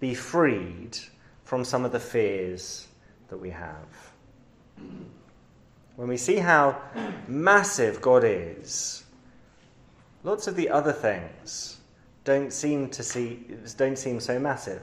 be 0.00 0.14
freed 0.14 0.98
from 1.48 1.64
some 1.64 1.84
of 1.84 1.92
the 1.92 2.00
fears 2.00 2.86
that 3.28 3.38
we 3.38 3.48
have 3.48 4.12
when 5.98 6.06
we 6.06 6.16
see 6.16 6.36
how 6.36 6.80
massive 7.26 8.00
God 8.00 8.22
is, 8.24 9.02
lots 10.22 10.46
of 10.46 10.54
the 10.54 10.68
other 10.70 10.92
things 10.92 11.78
don't 12.22 12.52
seem 12.52 12.88
to 12.90 13.02
see 13.02 13.44
don't 13.76 13.98
seem 13.98 14.20
so 14.20 14.38
massive 14.38 14.82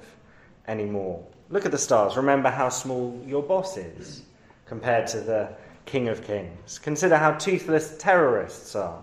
anymore. 0.67 1.23
Look 1.49 1.65
at 1.65 1.71
the 1.71 1.77
stars. 1.77 2.17
Remember 2.17 2.49
how 2.49 2.67
small 2.67 3.17
your 3.25 3.41
boss 3.41 3.77
is 3.77 4.23
compared 4.65 5.07
to 5.07 5.21
the 5.21 5.53
King 5.85 6.09
of 6.09 6.21
Kings. 6.27 6.79
Consider 6.79 7.15
how 7.15 7.31
toothless 7.31 7.95
terrorists 7.97 8.75
are 8.75 9.01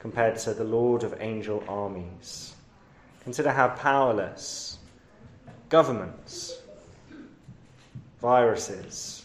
compared 0.00 0.38
to 0.38 0.52
the 0.52 0.64
Lord 0.64 1.04
of 1.04 1.14
angel 1.20 1.62
armies. 1.68 2.56
Consider 3.22 3.52
how 3.52 3.68
powerless 3.68 4.78
governments, 5.68 6.58
viruses, 8.20 9.24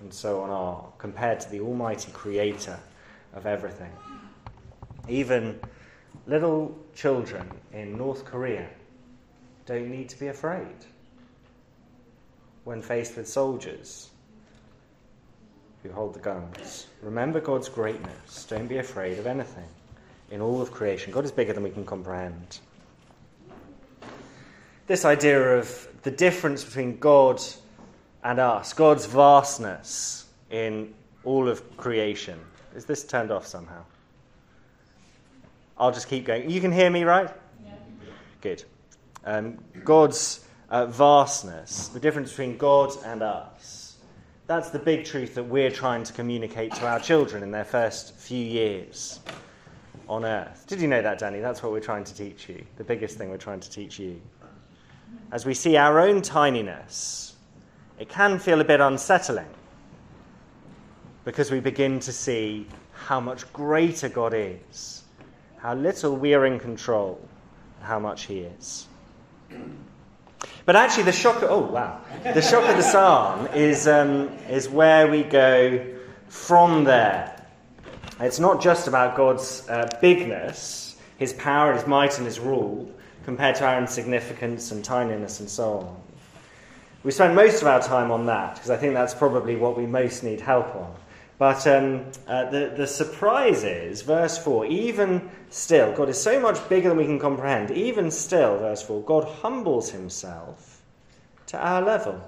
and 0.00 0.12
so 0.12 0.40
on 0.40 0.50
are 0.50 0.84
compared 0.98 1.40
to 1.40 1.50
the 1.50 1.60
Almighty 1.60 2.10
Creator 2.12 2.78
of 3.34 3.46
everything. 3.46 3.92
Even 5.08 5.58
little 6.26 6.76
children 6.94 7.50
in 7.72 7.96
North 7.96 8.24
Korea 8.24 8.68
don't 9.66 9.90
need 9.90 10.08
to 10.08 10.18
be 10.18 10.28
afraid 10.28 10.66
when 12.64 12.82
faced 12.82 13.16
with 13.16 13.28
soldiers 13.28 14.10
who 15.82 15.90
hold 15.92 16.14
the 16.14 16.20
guns. 16.20 16.86
Remember 17.02 17.40
God's 17.40 17.68
greatness. 17.68 18.44
Don't 18.44 18.66
be 18.66 18.78
afraid 18.78 19.18
of 19.18 19.26
anything 19.26 19.68
in 20.30 20.40
all 20.40 20.60
of 20.60 20.70
creation. 20.70 21.12
God 21.12 21.24
is 21.24 21.32
bigger 21.32 21.52
than 21.52 21.62
we 21.62 21.70
can 21.70 21.84
comprehend. 21.84 22.58
This 24.86 25.04
idea 25.04 25.56
of 25.56 25.88
the 26.02 26.10
difference 26.10 26.64
between 26.64 26.98
God 26.98 27.40
and 28.24 28.38
us, 28.38 28.72
God's 28.72 29.06
vastness 29.06 30.26
in 30.50 30.92
all 31.24 31.48
of 31.48 31.76
creation. 31.76 32.38
Is 32.74 32.84
this 32.84 33.04
turned 33.04 33.30
off 33.30 33.46
somehow? 33.46 33.82
I'll 35.78 35.92
just 35.92 36.08
keep 36.08 36.26
going. 36.26 36.50
You 36.50 36.60
can 36.60 36.72
hear 36.72 36.90
me, 36.90 37.04
right? 37.04 37.30
Yeah. 37.64 37.72
Good. 38.40 38.64
Um, 39.24 39.58
God's 39.84 40.44
uh, 40.68 40.86
vastness, 40.86 41.88
the 41.88 42.00
difference 42.00 42.30
between 42.30 42.56
God 42.56 42.92
and 43.04 43.22
us. 43.22 43.96
That's 44.46 44.70
the 44.70 44.78
big 44.78 45.04
truth 45.04 45.34
that 45.36 45.44
we're 45.44 45.70
trying 45.70 46.02
to 46.04 46.12
communicate 46.12 46.74
to 46.74 46.86
our 46.86 46.98
children 46.98 47.42
in 47.42 47.50
their 47.50 47.64
first 47.64 48.14
few 48.16 48.44
years 48.44 49.20
on 50.08 50.24
earth. 50.24 50.64
Did 50.66 50.80
you 50.80 50.88
know 50.88 51.00
that, 51.00 51.18
Danny? 51.18 51.38
That's 51.38 51.62
what 51.62 51.72
we're 51.72 51.80
trying 51.80 52.04
to 52.04 52.14
teach 52.14 52.48
you. 52.48 52.64
The 52.76 52.84
biggest 52.84 53.16
thing 53.16 53.30
we're 53.30 53.36
trying 53.36 53.60
to 53.60 53.70
teach 53.70 53.98
you. 53.98 54.20
As 55.32 55.46
we 55.46 55.54
see 55.54 55.76
our 55.76 56.00
own 56.00 56.20
tininess, 56.20 57.29
it 58.00 58.08
can 58.08 58.38
feel 58.38 58.62
a 58.62 58.64
bit 58.64 58.80
unsettling 58.80 59.46
because 61.24 61.50
we 61.50 61.60
begin 61.60 62.00
to 62.00 62.12
see 62.12 62.66
how 62.94 63.20
much 63.20 63.50
greater 63.52 64.08
God 64.08 64.32
is, 64.34 65.02
how 65.58 65.74
little 65.74 66.16
we 66.16 66.32
are 66.32 66.46
in 66.46 66.58
control, 66.58 67.20
and 67.76 67.86
how 67.86 67.98
much 67.98 68.22
He 68.24 68.40
is. 68.40 68.88
But 70.64 70.76
actually, 70.76 71.02
the 71.04 71.12
shock, 71.12 71.42
oh 71.42 71.60
wow, 71.60 72.00
the 72.24 72.40
shock 72.40 72.68
of 72.70 72.76
the 72.76 72.82
psalm 72.82 73.46
is, 73.48 73.86
um, 73.86 74.28
is 74.48 74.66
where 74.66 75.06
we 75.06 75.22
go 75.22 75.84
from 76.28 76.84
there. 76.84 77.36
It's 78.18 78.38
not 78.40 78.62
just 78.62 78.88
about 78.88 79.14
God's 79.14 79.68
uh, 79.68 79.86
bigness, 80.00 80.96
His 81.18 81.34
power, 81.34 81.74
His 81.74 81.86
might, 81.86 82.16
and 82.16 82.26
His 82.26 82.40
rule, 82.40 82.90
compared 83.24 83.56
to 83.56 83.66
our 83.66 83.78
insignificance 83.78 84.70
and 84.70 84.82
tininess 84.82 85.40
and 85.40 85.50
so 85.50 85.80
on. 85.80 86.09
We 87.02 87.10
spend 87.10 87.34
most 87.34 87.62
of 87.62 87.68
our 87.68 87.80
time 87.80 88.10
on 88.10 88.26
that 88.26 88.54
because 88.54 88.70
I 88.70 88.76
think 88.76 88.94
that's 88.94 89.14
probably 89.14 89.56
what 89.56 89.76
we 89.76 89.86
most 89.86 90.22
need 90.22 90.40
help 90.40 90.74
on. 90.76 90.94
But 91.38 91.66
um, 91.66 92.04
uh, 92.28 92.50
the, 92.50 92.74
the 92.76 92.86
surprise 92.86 93.64
is, 93.64 94.02
verse 94.02 94.36
4, 94.36 94.66
even 94.66 95.30
still, 95.48 95.90
God 95.94 96.10
is 96.10 96.20
so 96.20 96.38
much 96.38 96.68
bigger 96.68 96.90
than 96.90 96.98
we 96.98 97.06
can 97.06 97.18
comprehend. 97.18 97.70
Even 97.70 98.10
still, 98.10 98.58
verse 98.58 98.82
4, 98.82 99.02
God 99.04 99.24
humbles 99.24 99.90
himself 99.90 100.82
to 101.46 101.58
our 101.58 101.80
level. 101.80 102.20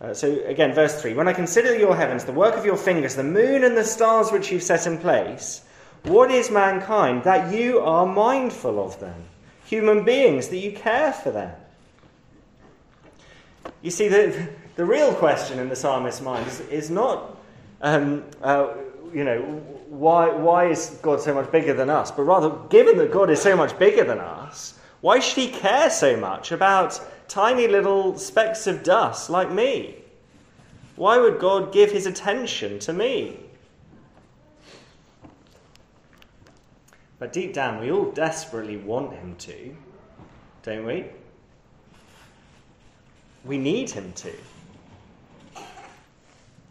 Uh, 0.00 0.14
so 0.14 0.44
again, 0.46 0.74
verse 0.74 1.00
3 1.00 1.14
When 1.14 1.28
I 1.28 1.32
consider 1.32 1.76
your 1.78 1.94
heavens, 1.94 2.24
the 2.24 2.32
work 2.32 2.56
of 2.56 2.64
your 2.64 2.76
fingers, 2.76 3.14
the 3.14 3.22
moon 3.22 3.62
and 3.62 3.76
the 3.76 3.84
stars 3.84 4.32
which 4.32 4.50
you've 4.50 4.64
set 4.64 4.88
in 4.88 4.98
place, 4.98 5.62
what 6.02 6.32
is 6.32 6.50
mankind 6.50 7.22
that 7.22 7.54
you 7.54 7.78
are 7.78 8.04
mindful 8.04 8.84
of 8.84 8.98
them? 8.98 9.24
Human 9.66 10.04
beings, 10.04 10.48
that 10.48 10.58
you 10.58 10.72
care 10.72 11.12
for 11.12 11.30
them. 11.30 11.54
You 13.82 13.90
see, 13.90 14.08
the, 14.08 14.48
the 14.76 14.84
real 14.84 15.14
question 15.14 15.58
in 15.58 15.68
the 15.68 15.76
psalmist's 15.76 16.20
mind 16.20 16.46
is, 16.46 16.60
is 16.60 16.90
not, 16.90 17.36
um, 17.80 18.24
uh, 18.42 18.74
you 19.12 19.24
know, 19.24 19.40
why, 19.88 20.28
why 20.28 20.66
is 20.66 20.98
God 21.02 21.20
so 21.20 21.32
much 21.32 21.50
bigger 21.50 21.74
than 21.74 21.88
us? 21.88 22.10
But 22.10 22.22
rather, 22.24 22.50
given 22.68 22.98
that 22.98 23.12
God 23.12 23.30
is 23.30 23.40
so 23.40 23.56
much 23.56 23.78
bigger 23.78 24.04
than 24.04 24.18
us, 24.18 24.78
why 25.00 25.20
should 25.20 25.42
he 25.42 25.48
care 25.48 25.90
so 25.90 26.16
much 26.16 26.50
about 26.50 27.00
tiny 27.28 27.68
little 27.68 28.18
specks 28.18 28.66
of 28.66 28.82
dust 28.82 29.30
like 29.30 29.50
me? 29.50 29.94
Why 30.96 31.18
would 31.18 31.38
God 31.38 31.72
give 31.72 31.92
his 31.92 32.06
attention 32.06 32.80
to 32.80 32.92
me? 32.92 33.38
But 37.20 37.32
deep 37.32 37.52
down, 37.52 37.80
we 37.80 37.90
all 37.90 38.10
desperately 38.10 38.76
want 38.76 39.12
him 39.12 39.36
to, 39.36 39.76
don't 40.62 40.84
we? 40.84 41.06
We 43.48 43.56
need 43.56 43.90
him 43.90 44.12
to. 44.12 44.32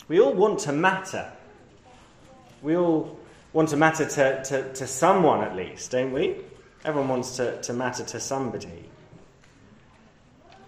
We 0.07 0.21
all 0.21 0.33
want 0.33 0.59
to 0.59 0.71
matter. 0.71 1.31
We 2.61 2.77
all 2.77 3.19
want 3.51 3.69
to 3.69 3.77
matter 3.77 4.07
to, 4.07 4.43
to, 4.43 4.73
to 4.73 4.85
someone 4.85 5.41
at 5.41 5.55
least, 5.55 5.89
don't 5.89 6.13
we? 6.13 6.37
Everyone 6.85 7.09
wants 7.09 7.35
to, 7.37 7.59
to 7.63 7.73
matter 7.73 8.03
to 8.03 8.19
somebody. 8.19 8.85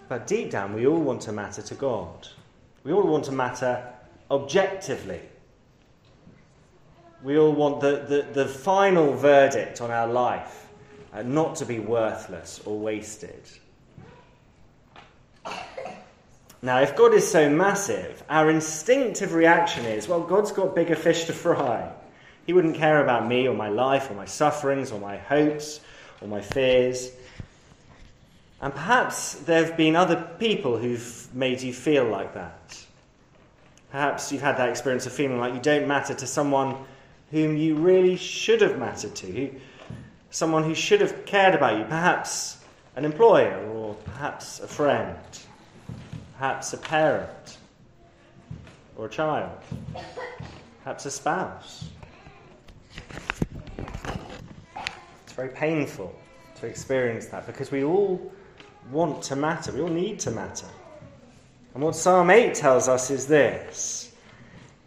But 0.08 0.25
deep 0.25 0.50
down, 0.50 0.74
we 0.74 0.88
all 0.88 1.00
want 1.00 1.22
to 1.22 1.32
matter 1.32 1.62
to 1.62 1.75
God. 1.75 2.28
We 2.84 2.92
all 2.92 3.08
want 3.08 3.25
to 3.25 3.32
matter 3.32 3.94
objectively. 4.32 5.22
We 7.24 7.38
all 7.38 7.54
want 7.54 7.82
the, 7.82 8.04
the, 8.08 8.44
the 8.44 8.48
final 8.48 9.13
verdict 9.13 9.80
on 9.80 9.92
our 9.92 10.08
life 10.08 10.68
uh, 11.13 11.22
not 11.22 11.56
to 11.58 11.66
be 11.66 11.80
worthless 11.80 12.62
or 12.66 12.80
wasted. 12.80 13.48
Now, 16.62 16.82
if 16.82 16.96
God 16.96 17.13
is 17.13 17.30
so 17.30 17.50
massive, 17.50 18.22
our 18.30 18.50
instinctive 18.50 19.34
reaction 19.34 19.86
is, 19.86 20.08
well, 20.08 20.22
God's 20.22 20.51
got 20.51 20.75
bigger 20.75 20.96
fish 20.96 21.25
to 21.25 21.34
fry. 21.34 21.89
He 22.46 22.54
wouldn't 22.54 22.75
care 22.75 23.01
about 23.01 23.28
me 23.28 23.48
or 23.48 23.56
my 23.56 23.70
life 23.70 24.12
or 24.12 24.16
my 24.16 24.25
sufferings 24.25 24.92
or 24.92 25.00
my 25.00 25.18
hopes 25.18 25.80
or 26.22 26.28
my 26.28 26.42
fears. 26.42 27.12
And 28.62 28.74
perhaps 28.74 29.36
there 29.36 29.63
have 29.63 29.78
been 29.78 29.96
other 29.96 30.30
people 30.38 30.78
who've 30.78 31.30
made 31.34 31.62
you 31.62 31.74
feel 31.74 32.06
like 32.06 32.34
that. 32.34 32.86
Perhaps 33.92 34.32
you've 34.32 34.42
had 34.42 34.58
that 34.58 34.70
experience 34.70 35.06
of 35.06 35.13
feeling 35.13 35.39
like 35.39 35.54
you 35.54 35.62
don't 35.62 35.88
matter 35.88 36.13
to 36.13 36.28
someone 36.28 36.75
whom 37.32 37.56
you 37.56 37.75
really 37.75 38.18
should 38.18 38.62
have 38.62 38.78
mattered 38.78 39.16
to, 39.16 39.54
someone 40.30 40.63
who 40.63 40.75
should 40.75 41.00
have 41.01 41.25
cared 41.25 41.56
about 41.56 41.78
you, 41.78 41.86
perhaps 41.86 42.58
an 42.96 43.06
employer 43.06 43.66
or 43.70 43.94
perhaps 43.94 44.60
a 44.60 44.68
friend, 44.68 45.18
perhaps 46.39 46.72
a 46.72 46.77
parent 46.77 47.58
or 48.96 49.08
a 49.08 49.10
child, 49.10 49.60
perhaps 50.81 51.05
a 51.05 51.12
spouse. 51.12 51.89
It's 55.24 55.34
very 55.34 55.50
painful 55.50 56.17
to 56.62 56.65
experience 56.65 57.25
that 57.25 57.46
because 57.46 57.72
we 57.72 57.84
all 57.84 58.31
want 58.89 59.22
to 59.24 59.36
matter, 59.36 59.74
we 59.74 59.81
all 59.81 59.89
need 59.89 60.17
to 60.19 60.31
matter. 60.31 60.67
And 61.74 61.84
what 61.84 61.93
Psalm 61.93 62.29
8 62.29 62.55
tells 62.55 62.88
us 62.88 63.12
is 63.12 63.27
this 63.27 64.13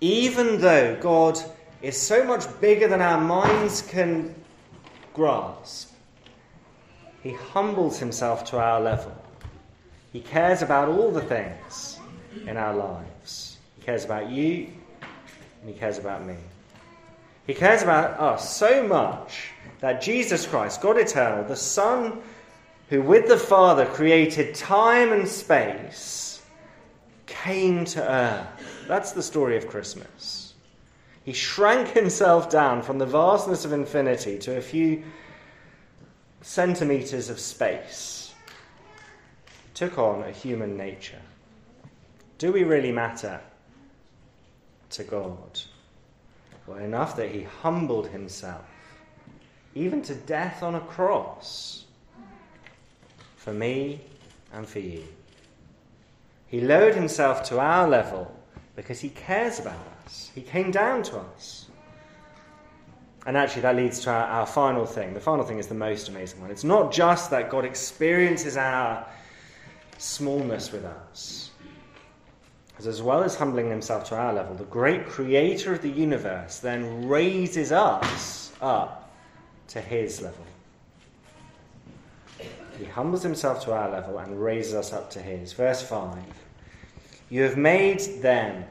even 0.00 0.58
though 0.58 0.96
God 1.02 1.38
is 1.82 2.00
so 2.00 2.24
much 2.24 2.44
bigger 2.62 2.88
than 2.88 3.02
our 3.02 3.20
minds 3.20 3.82
can 3.82 4.34
grasp, 5.12 5.92
He 7.22 7.34
humbles 7.34 7.98
Himself 7.98 8.42
to 8.46 8.58
our 8.58 8.80
level. 8.80 9.21
He 10.12 10.20
cares 10.20 10.62
about 10.62 10.88
all 10.88 11.10
the 11.10 11.22
things 11.22 11.98
in 12.46 12.56
our 12.56 12.74
lives. 12.74 13.56
He 13.78 13.84
cares 13.84 14.04
about 14.04 14.30
you, 14.30 14.68
and 15.60 15.70
He 15.70 15.74
cares 15.74 15.98
about 15.98 16.24
me. 16.24 16.36
He 17.46 17.54
cares 17.54 17.82
about 17.82 18.20
us 18.20 18.56
so 18.56 18.86
much 18.86 19.50
that 19.80 20.00
Jesus 20.00 20.46
Christ, 20.46 20.80
God 20.80 20.98
eternal, 20.98 21.44
the 21.44 21.56
Son 21.56 22.20
who 22.88 23.00
with 23.02 23.26
the 23.26 23.38
Father 23.38 23.86
created 23.86 24.54
time 24.54 25.12
and 25.12 25.26
space, 25.26 26.42
came 27.26 27.84
to 27.86 28.02
earth. 28.02 28.86
That's 28.86 29.12
the 29.12 29.22
story 29.22 29.56
of 29.56 29.66
Christmas. 29.66 30.54
He 31.24 31.32
shrank 31.32 31.88
himself 31.88 32.50
down 32.50 32.82
from 32.82 32.98
the 32.98 33.06
vastness 33.06 33.64
of 33.64 33.72
infinity 33.72 34.38
to 34.40 34.58
a 34.58 34.60
few 34.60 35.02
centimeters 36.42 37.30
of 37.30 37.40
space, 37.40 38.21
took 39.74 39.98
on 39.98 40.22
a 40.22 40.30
human 40.30 40.76
nature. 40.76 41.20
Do 42.38 42.52
we 42.52 42.64
really 42.64 42.92
matter 42.92 43.40
to 44.90 45.04
God? 45.04 45.60
Well, 46.66 46.78
enough 46.78 47.16
that 47.16 47.30
he 47.30 47.42
humbled 47.42 48.08
himself, 48.08 48.64
even 49.74 50.02
to 50.02 50.14
death 50.14 50.62
on 50.62 50.74
a 50.74 50.80
cross, 50.80 51.84
for 53.36 53.52
me 53.52 54.00
and 54.52 54.66
for 54.66 54.78
you. 54.78 55.02
He 56.46 56.60
lowered 56.60 56.94
himself 56.94 57.42
to 57.44 57.58
our 57.58 57.88
level 57.88 58.32
because 58.76 59.00
he 59.00 59.08
cares 59.08 59.58
about 59.58 59.80
us. 60.04 60.30
He 60.34 60.42
came 60.42 60.70
down 60.70 61.02
to 61.04 61.18
us. 61.18 61.66
And 63.24 63.36
actually, 63.36 63.62
that 63.62 63.76
leads 63.76 64.00
to 64.00 64.10
our, 64.10 64.24
our, 64.24 64.46
final 64.46 64.84
thing. 64.84 65.14
The 65.14 65.20
final 65.20 65.44
thing 65.44 65.58
is 65.58 65.68
the 65.68 65.74
most 65.74 66.08
amazing 66.08 66.40
one. 66.40 66.50
It's 66.50 66.64
not 66.64 66.92
just 66.92 67.30
that 67.30 67.50
God 67.50 67.64
experiences 67.64 68.56
our 68.56 69.06
smallness 70.02 70.72
with 70.72 70.84
us, 70.84 71.50
because 72.68 72.86
as 72.86 73.02
well 73.02 73.22
as 73.22 73.36
humbling 73.36 73.70
himself 73.70 74.04
to 74.08 74.16
our 74.16 74.32
level, 74.32 74.54
the 74.54 74.64
great 74.64 75.06
creator 75.06 75.72
of 75.72 75.82
the 75.82 75.90
universe 75.90 76.58
then 76.58 77.08
raises 77.08 77.72
us 77.72 78.52
up 78.60 79.10
to 79.68 79.80
his 79.80 80.20
level. 80.20 80.44
He 82.78 82.84
humbles 82.84 83.22
himself 83.22 83.62
to 83.64 83.72
our 83.72 83.90
level 83.90 84.18
and 84.18 84.42
raises 84.42 84.74
us 84.74 84.92
up 84.92 85.10
to 85.10 85.20
his. 85.20 85.52
Verse 85.52 85.82
5 85.82 86.18
You 87.30 87.42
have 87.42 87.56
made 87.56 88.00
them 88.20 88.64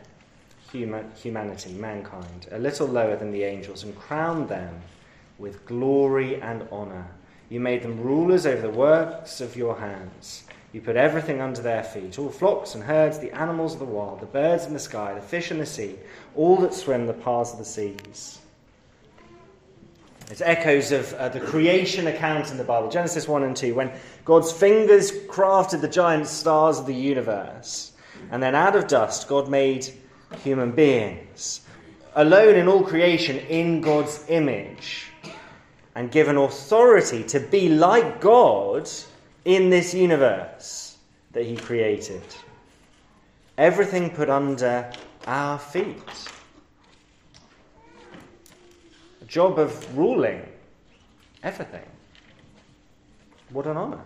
human, 0.72 1.12
humanity, 1.16 1.74
mankind, 1.74 2.48
a 2.52 2.60
little 2.60 2.88
lower 2.88 3.16
than 3.16 3.32
the 3.32 3.44
angels, 3.44 3.84
and 3.84 3.98
crowned 3.98 4.50
them 4.50 4.82
with 5.38 5.66
glory 5.66 6.42
and 6.42 6.68
honour. 6.72 7.08
You 7.50 7.60
made 7.60 7.84
them 7.84 8.00
rulers 8.02 8.46
over 8.46 8.62
the 8.62 8.70
works 8.70 9.42
of 9.42 9.56
your 9.56 9.78
hands. 9.78 10.44
You 10.74 10.80
put 10.80 10.96
everything 10.96 11.42
under 11.42 11.62
their 11.62 11.84
feet 11.84 12.18
all 12.18 12.30
flocks 12.30 12.76
and 12.76 12.84
herds, 12.84 13.20
the 13.20 13.32
animals 13.32 13.74
of 13.74 13.80
the 13.80 13.86
wild, 13.86 14.22
the 14.22 14.26
birds 14.26 14.66
in 14.66 14.74
the 14.74 14.80
sky, 14.80 15.14
the 15.14 15.22
fish 15.22 15.52
in 15.52 15.58
the 15.58 15.66
sea, 15.66 15.98
all 16.36 16.58
that 16.58 16.74
swim 16.74 17.08
the 17.08 17.14
paths 17.14 17.52
of 17.52 17.60
the 17.60 17.66
seas. 17.66 18.40
It's 20.30 20.40
echoes 20.40 20.94
of 20.94 21.14
uh, 21.16 21.28
the 21.28 21.42
creation 21.42 22.08
account 22.08 22.52
in 22.52 22.58
the 22.58 22.64
Bible, 22.64 22.90
Genesis 22.90 23.28
1 23.28 23.44
and 23.44 23.56
2, 23.56 23.76
when 23.76 23.92
God's 24.24 24.50
fingers 24.54 25.12
crafted 25.12 25.82
the 25.82 25.90
giant 25.90 26.26
stars 26.26 26.80
of 26.80 26.86
the 26.86 26.96
universe. 26.96 27.92
And 28.32 28.42
then 28.42 28.56
out 28.56 28.78
of 28.78 28.88
dust, 28.88 29.28
God 29.28 29.50
made 29.50 29.90
human 30.42 30.72
beings, 30.72 31.62
alone 32.16 32.56
in 32.56 32.70
all 32.70 32.82
creation 32.82 33.40
in 33.40 33.82
God's 33.82 34.24
image, 34.30 35.08
and 35.96 36.10
given 36.10 36.38
authority 36.38 37.26
to 37.26 37.42
be 37.42 37.68
like 37.68 38.22
God 38.22 38.90
in 39.46 39.70
this 39.70 39.94
universe 39.94 40.98
that 41.32 41.46
He 41.46 41.56
created. 41.56 42.24
Everything 43.58 44.10
put 44.10 44.30
under 44.30 44.92
our 45.28 45.60
feet. 45.60 46.28
A 49.22 49.26
job 49.26 49.60
of 49.60 49.98
ruling 49.98 50.46
everything. 51.44 51.86
What 53.50 53.68
an 53.68 53.78
honour. 53.78 54.02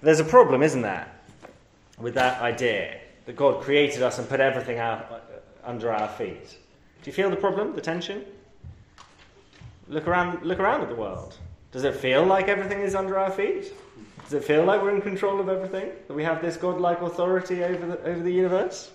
There's 0.00 0.20
a 0.20 0.24
problem, 0.24 0.62
isn't 0.62 0.82
there, 0.82 1.06
with 1.98 2.14
that 2.14 2.40
idea 2.40 3.00
that 3.26 3.36
God 3.36 3.62
created 3.62 4.02
us 4.02 4.18
and 4.18 4.28
put 4.28 4.40
everything 4.40 4.78
out, 4.78 5.10
uh, 5.12 5.18
under 5.64 5.92
our 5.92 6.08
feet. 6.08 6.58
Do 7.02 7.10
you 7.10 7.12
feel 7.12 7.30
the 7.30 7.36
problem, 7.36 7.74
the 7.74 7.80
tension? 7.80 8.24
Look 9.88 10.08
around, 10.08 10.42
look 10.44 10.58
around 10.58 10.82
at 10.82 10.88
the 10.88 10.94
world. 10.94 11.38
Does 11.72 11.84
it 11.84 11.96
feel 11.96 12.24
like 12.24 12.48
everything 12.48 12.80
is 12.80 12.94
under 12.94 13.18
our 13.18 13.30
feet? 13.30 13.72
Does 14.24 14.34
it 14.34 14.44
feel 14.44 14.64
like 14.64 14.82
we're 14.82 14.94
in 14.94 15.00
control 15.00 15.40
of 15.40 15.48
everything? 15.48 15.90
That 16.06 16.14
we 16.14 16.22
have 16.22 16.42
this 16.42 16.56
godlike 16.56 17.00
authority 17.00 17.64
over 17.64 17.86
the, 17.86 18.02
over 18.04 18.22
the 18.22 18.32
universe? 18.32 18.90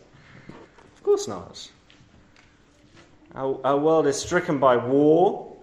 Of 0.48 1.04
course 1.04 1.28
not. 1.28 1.70
Our, 3.34 3.60
our 3.63 3.78
world 3.78 4.06
is 4.06 4.20
stricken 4.20 4.60
by 4.60 4.78
war. 4.78 5.56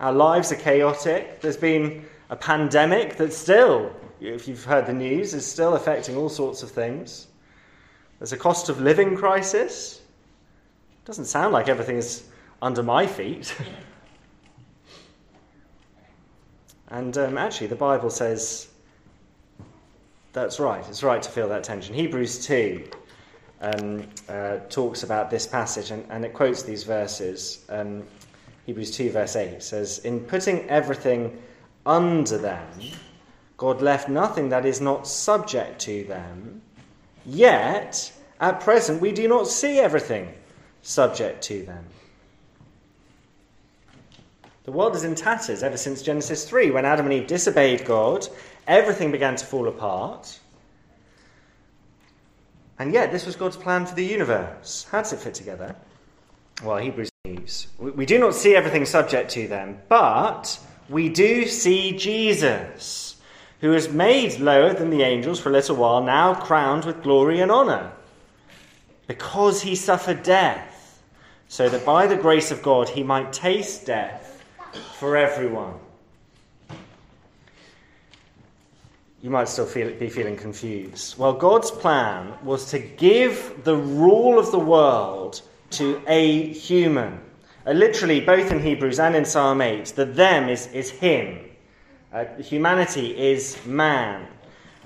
Our 0.00 0.12
lives 0.12 0.52
are 0.52 0.56
chaotic. 0.56 1.40
There's 1.42 1.56
been 1.56 2.04
a 2.30 2.36
pandemic 2.36 3.16
that 3.18 3.32
still, 3.32 3.94
if 4.20 4.48
you've 4.48 4.64
heard 4.64 4.86
the 4.86 4.92
news, 4.94 5.34
is 5.34 5.46
still 5.46 5.74
affecting 5.74 6.16
all 6.16 6.30
sorts 6.30 6.62
of 6.62 6.70
things. 6.70 7.28
There's 8.18 8.32
a 8.32 8.38
cost 8.38 8.70
of 8.70 8.80
living 8.80 9.16
crisis. 9.16 10.00
It 11.02 11.06
Doesn't 11.06 11.26
sound 11.26 11.52
like 11.52 11.68
everything 11.68 11.96
is 11.96 12.24
under 12.62 12.82
my 12.82 13.06
feet. 13.06 13.54
and 16.94 17.16
um, 17.18 17.38
actually, 17.38 17.66
the 17.66 17.76
Bible 17.76 18.10
says 18.10 18.68
that's 20.32 20.58
right. 20.58 20.84
It's 20.88 21.02
right 21.02 21.22
to 21.22 21.30
feel 21.30 21.48
that 21.48 21.62
tension. 21.62 21.94
Hebrews 21.94 22.44
2 22.46 22.88
um, 23.60 24.04
uh, 24.28 24.56
talks 24.68 25.04
about 25.04 25.30
this 25.30 25.46
passage 25.46 25.92
and, 25.92 26.04
and, 26.10 26.24
it 26.24 26.34
quotes 26.34 26.64
these 26.64 26.82
verses. 26.82 27.64
Um, 27.68 28.02
Hebrews 28.66 28.90
2, 28.96 29.10
verse 29.10 29.36
8 29.36 29.62
says, 29.62 30.00
In 30.00 30.18
putting 30.18 30.68
everything 30.68 31.40
under 31.86 32.36
them, 32.36 32.66
God 33.56 33.80
left 33.80 34.08
nothing 34.08 34.48
that 34.48 34.66
is 34.66 34.80
not 34.80 35.06
subject 35.06 35.78
to 35.82 36.02
them 36.04 36.62
Yet, 37.26 38.12
at 38.40 38.60
present, 38.60 39.00
we 39.00 39.12
do 39.12 39.28
not 39.28 39.48
see 39.48 39.78
everything 39.78 40.32
subject 40.82 41.42
to 41.44 41.62
them. 41.62 41.84
The 44.64 44.72
world 44.72 44.96
is 44.96 45.04
in 45.04 45.14
tatters 45.14 45.62
ever 45.62 45.76
since 45.76 46.00
Genesis 46.02 46.48
3. 46.48 46.70
When 46.70 46.86
Adam 46.86 47.06
and 47.06 47.12
Eve 47.12 47.26
disobeyed 47.26 47.84
God, 47.84 48.26
everything 48.66 49.12
began 49.12 49.36
to 49.36 49.44
fall 49.44 49.68
apart. 49.68 50.38
And 52.78 52.92
yet, 52.92 53.12
this 53.12 53.26
was 53.26 53.36
God's 53.36 53.56
plan 53.56 53.84
for 53.84 53.94
the 53.94 54.04
universe. 54.04 54.86
How 54.90 55.02
does 55.02 55.12
it 55.12 55.20
fit 55.20 55.34
together? 55.34 55.76
well, 56.62 56.78
Hebrews 56.78 57.10
news. 57.24 57.66
We 57.78 58.06
do 58.06 58.18
not 58.18 58.34
see 58.34 58.54
everything 58.54 58.86
subject 58.86 59.30
to 59.32 59.48
them, 59.48 59.80
but 59.88 60.58
we 60.88 61.08
do 61.08 61.46
see 61.46 61.92
Jesus, 61.92 63.16
who 63.60 63.74
is 63.74 63.88
made 63.88 64.38
lower 64.38 64.72
than 64.72 64.90
the 64.90 65.02
angels 65.02 65.40
for 65.40 65.48
a 65.48 65.52
little 65.52 65.76
while, 65.76 66.02
now 66.02 66.34
crowned 66.34 66.84
with 66.84 67.02
glory 67.02 67.40
and 67.40 67.50
honour, 67.50 67.92
because 69.08 69.62
he 69.62 69.74
suffered 69.74 70.22
death, 70.22 71.02
so 71.48 71.68
that 71.68 71.84
by 71.84 72.06
the 72.06 72.16
grace 72.16 72.50
of 72.50 72.62
God 72.62 72.88
he 72.88 73.02
might 73.02 73.32
taste 73.32 73.86
death 73.86 74.23
for 74.98 75.16
everyone. 75.16 75.74
You 79.22 79.30
might 79.30 79.48
still 79.48 79.64
feel, 79.64 79.90
be 79.94 80.10
feeling 80.10 80.36
confused. 80.36 81.16
Well, 81.16 81.32
God's 81.32 81.70
plan 81.70 82.34
was 82.42 82.70
to 82.70 82.78
give 82.78 83.64
the 83.64 83.76
rule 83.76 84.38
of 84.38 84.50
the 84.50 84.58
world 84.58 85.40
to 85.70 86.02
a 86.06 86.52
human. 86.52 87.20
Uh, 87.66 87.72
literally, 87.72 88.20
both 88.20 88.52
in 88.52 88.60
Hebrews 88.60 89.00
and 89.00 89.16
in 89.16 89.24
Psalm 89.24 89.62
8, 89.62 89.86
the 89.96 90.04
them 90.04 90.50
is, 90.50 90.66
is 90.68 90.90
him. 90.90 91.38
Uh, 92.12 92.26
humanity 92.36 93.16
is 93.16 93.56
man. 93.64 94.26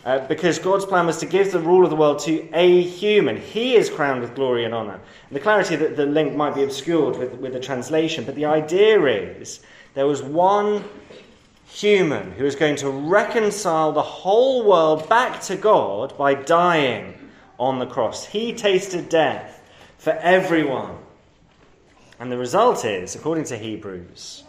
Uh, 0.05 0.27
because 0.27 0.59
God's 0.59 0.87
plan 0.87 1.07
was 1.07 1.19
to 1.19 1.27
give 1.27 1.53
the 1.53 1.59
rule 1.59 1.85
of 1.85 1.91
the 1.91 1.97
world 1.97 2.21
to 2.21 2.49
a 2.55 2.83
human. 2.83 3.37
He 3.37 3.75
is 3.75 3.91
crowned 3.91 4.21
with 4.21 4.35
glory 4.35 4.65
and 4.65 4.73
honour. 4.73 4.95
And 4.95 5.37
the 5.37 5.41
clarity 5.41 5.77
that 5.77 5.97
the 5.97 6.07
link 6.07 6.35
might 6.35 6.55
be 6.55 6.63
obscured 6.63 7.17
with, 7.17 7.35
with 7.35 7.53
the 7.53 7.61
translation, 7.61 8.25
but 8.25 8.35
the 8.35 8.47
idea 8.47 9.05
is 9.05 9.61
there 9.95 10.07
was 10.07 10.23
one 10.23 10.85
human 11.67 12.33
who 12.33 12.47
is 12.47 12.55
going 12.55 12.77
to 12.77 12.91
reconcile 12.91 13.93
the 13.93 14.03
whole 14.03 14.65
world 14.65 15.09
back 15.09 15.41
to 15.43 15.57
God 15.57 16.17
by 16.17 16.35
dying 16.35 17.15
on 17.59 17.79
the 17.79 17.87
cross. 17.87 18.25
He 18.25 18.53
tasted 18.53 19.09
death 19.09 19.61
for 19.99 20.13
everyone. 20.13 20.97
And 22.21 22.33
the 22.33 22.39
result 22.39 22.85
is, 22.85 23.15
according 23.15 23.45
to 23.45 23.57
Hebrews, 23.57 24.45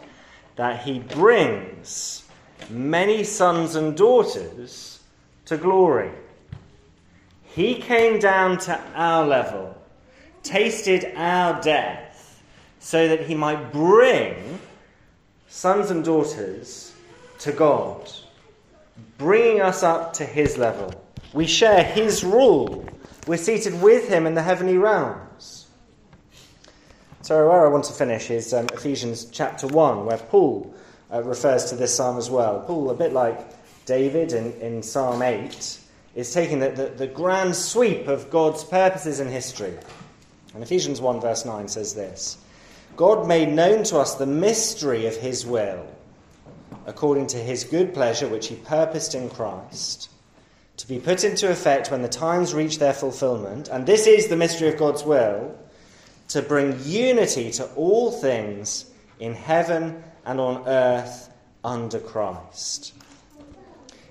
that 0.56 0.82
he 0.82 0.98
brings 1.00 2.24
many 2.68 3.24
sons 3.24 3.74
and 3.74 3.96
daughters 3.96 4.89
to 5.50 5.56
glory. 5.56 6.12
He 7.42 7.74
came 7.74 8.20
down 8.20 8.58
to 8.58 8.80
our 8.94 9.26
level, 9.26 9.76
tasted 10.44 11.12
our 11.16 11.60
death, 11.60 12.40
so 12.78 13.08
that 13.08 13.26
he 13.26 13.34
might 13.34 13.72
bring 13.72 14.60
sons 15.48 15.90
and 15.90 16.04
daughters 16.04 16.94
to 17.40 17.50
God, 17.50 18.08
bringing 19.18 19.60
us 19.60 19.82
up 19.82 20.12
to 20.14 20.24
his 20.24 20.56
level. 20.56 20.94
We 21.32 21.48
share 21.48 21.82
his 21.82 22.22
rule. 22.22 22.88
We're 23.26 23.36
seated 23.36 23.82
with 23.82 24.08
him 24.08 24.28
in 24.28 24.34
the 24.34 24.42
heavenly 24.44 24.78
realms. 24.78 25.66
So, 27.22 27.48
where 27.48 27.66
I 27.66 27.68
want 27.68 27.86
to 27.86 27.92
finish 27.92 28.30
is 28.30 28.54
um, 28.54 28.68
Ephesians 28.72 29.24
chapter 29.24 29.66
1, 29.66 30.06
where 30.06 30.18
Paul 30.18 30.72
uh, 31.12 31.24
refers 31.24 31.64
to 31.70 31.74
this 31.74 31.92
psalm 31.92 32.18
as 32.18 32.30
well. 32.30 32.60
Paul, 32.60 32.90
a 32.90 32.94
bit 32.94 33.12
like 33.12 33.59
David 33.86 34.32
in, 34.32 34.52
in 34.60 34.82
Psalm 34.82 35.22
8, 35.22 35.78
is 36.14 36.32
taking 36.32 36.58
the, 36.58 36.70
the, 36.70 36.86
the 36.86 37.06
grand 37.06 37.54
sweep 37.54 38.08
of 38.08 38.30
God's 38.30 38.64
purposes 38.64 39.20
in 39.20 39.28
history. 39.28 39.76
And 40.54 40.62
Ephesians 40.62 41.00
1, 41.00 41.20
verse 41.20 41.44
9 41.44 41.68
says 41.68 41.94
this 41.94 42.38
God 42.96 43.26
made 43.26 43.50
known 43.50 43.84
to 43.84 43.98
us 43.98 44.14
the 44.14 44.26
mystery 44.26 45.06
of 45.06 45.16
his 45.16 45.46
will 45.46 45.86
according 46.86 47.26
to 47.28 47.36
his 47.36 47.64
good 47.64 47.94
pleasure 47.94 48.28
which 48.28 48.48
he 48.48 48.56
purposed 48.56 49.14
in 49.14 49.28
Christ, 49.30 50.10
to 50.76 50.88
be 50.88 50.98
put 50.98 51.24
into 51.24 51.50
effect 51.50 51.90
when 51.90 52.02
the 52.02 52.08
times 52.08 52.54
reach 52.54 52.78
their 52.78 52.94
fulfillment. 52.94 53.68
And 53.68 53.86
this 53.86 54.06
is 54.06 54.28
the 54.28 54.36
mystery 54.36 54.68
of 54.68 54.78
God's 54.78 55.04
will 55.04 55.56
to 56.28 56.42
bring 56.42 56.78
unity 56.84 57.50
to 57.52 57.66
all 57.74 58.10
things 58.10 58.90
in 59.18 59.34
heaven 59.34 60.02
and 60.24 60.40
on 60.40 60.66
earth 60.66 61.30
under 61.62 61.98
Christ. 61.98 62.94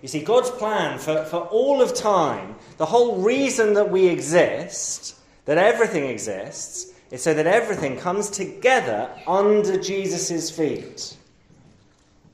You 0.01 0.07
see, 0.07 0.21
God's 0.21 0.49
plan 0.51 0.97
for, 0.97 1.25
for 1.25 1.41
all 1.47 1.81
of 1.81 1.93
time, 1.93 2.55
the 2.77 2.85
whole 2.85 3.21
reason 3.21 3.73
that 3.73 3.91
we 3.91 4.07
exist, 4.07 5.15
that 5.45 5.57
everything 5.57 6.05
exists, 6.05 6.93
is 7.11 7.23
so 7.23 7.33
that 7.33 7.47
everything 7.47 7.97
comes 7.97 8.29
together 8.29 9.09
under 9.27 9.79
Jesus' 9.79 10.49
feet. 10.49 11.17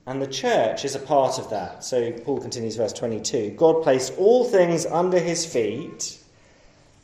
And 0.08 0.22
the 0.22 0.28
church 0.28 0.86
is 0.86 0.96
a 0.96 1.00
part 1.00 1.40
of 1.40 1.50
that. 1.50 1.84
So 1.84 2.12
Paul 2.12 2.40
continues, 2.40 2.76
verse 2.76 2.94
22 2.94 3.56
God 3.58 3.82
placed 3.82 4.14
all 4.18 4.46
things 4.46 4.86
under 4.86 5.20
his 5.20 5.46
feet 5.46 6.20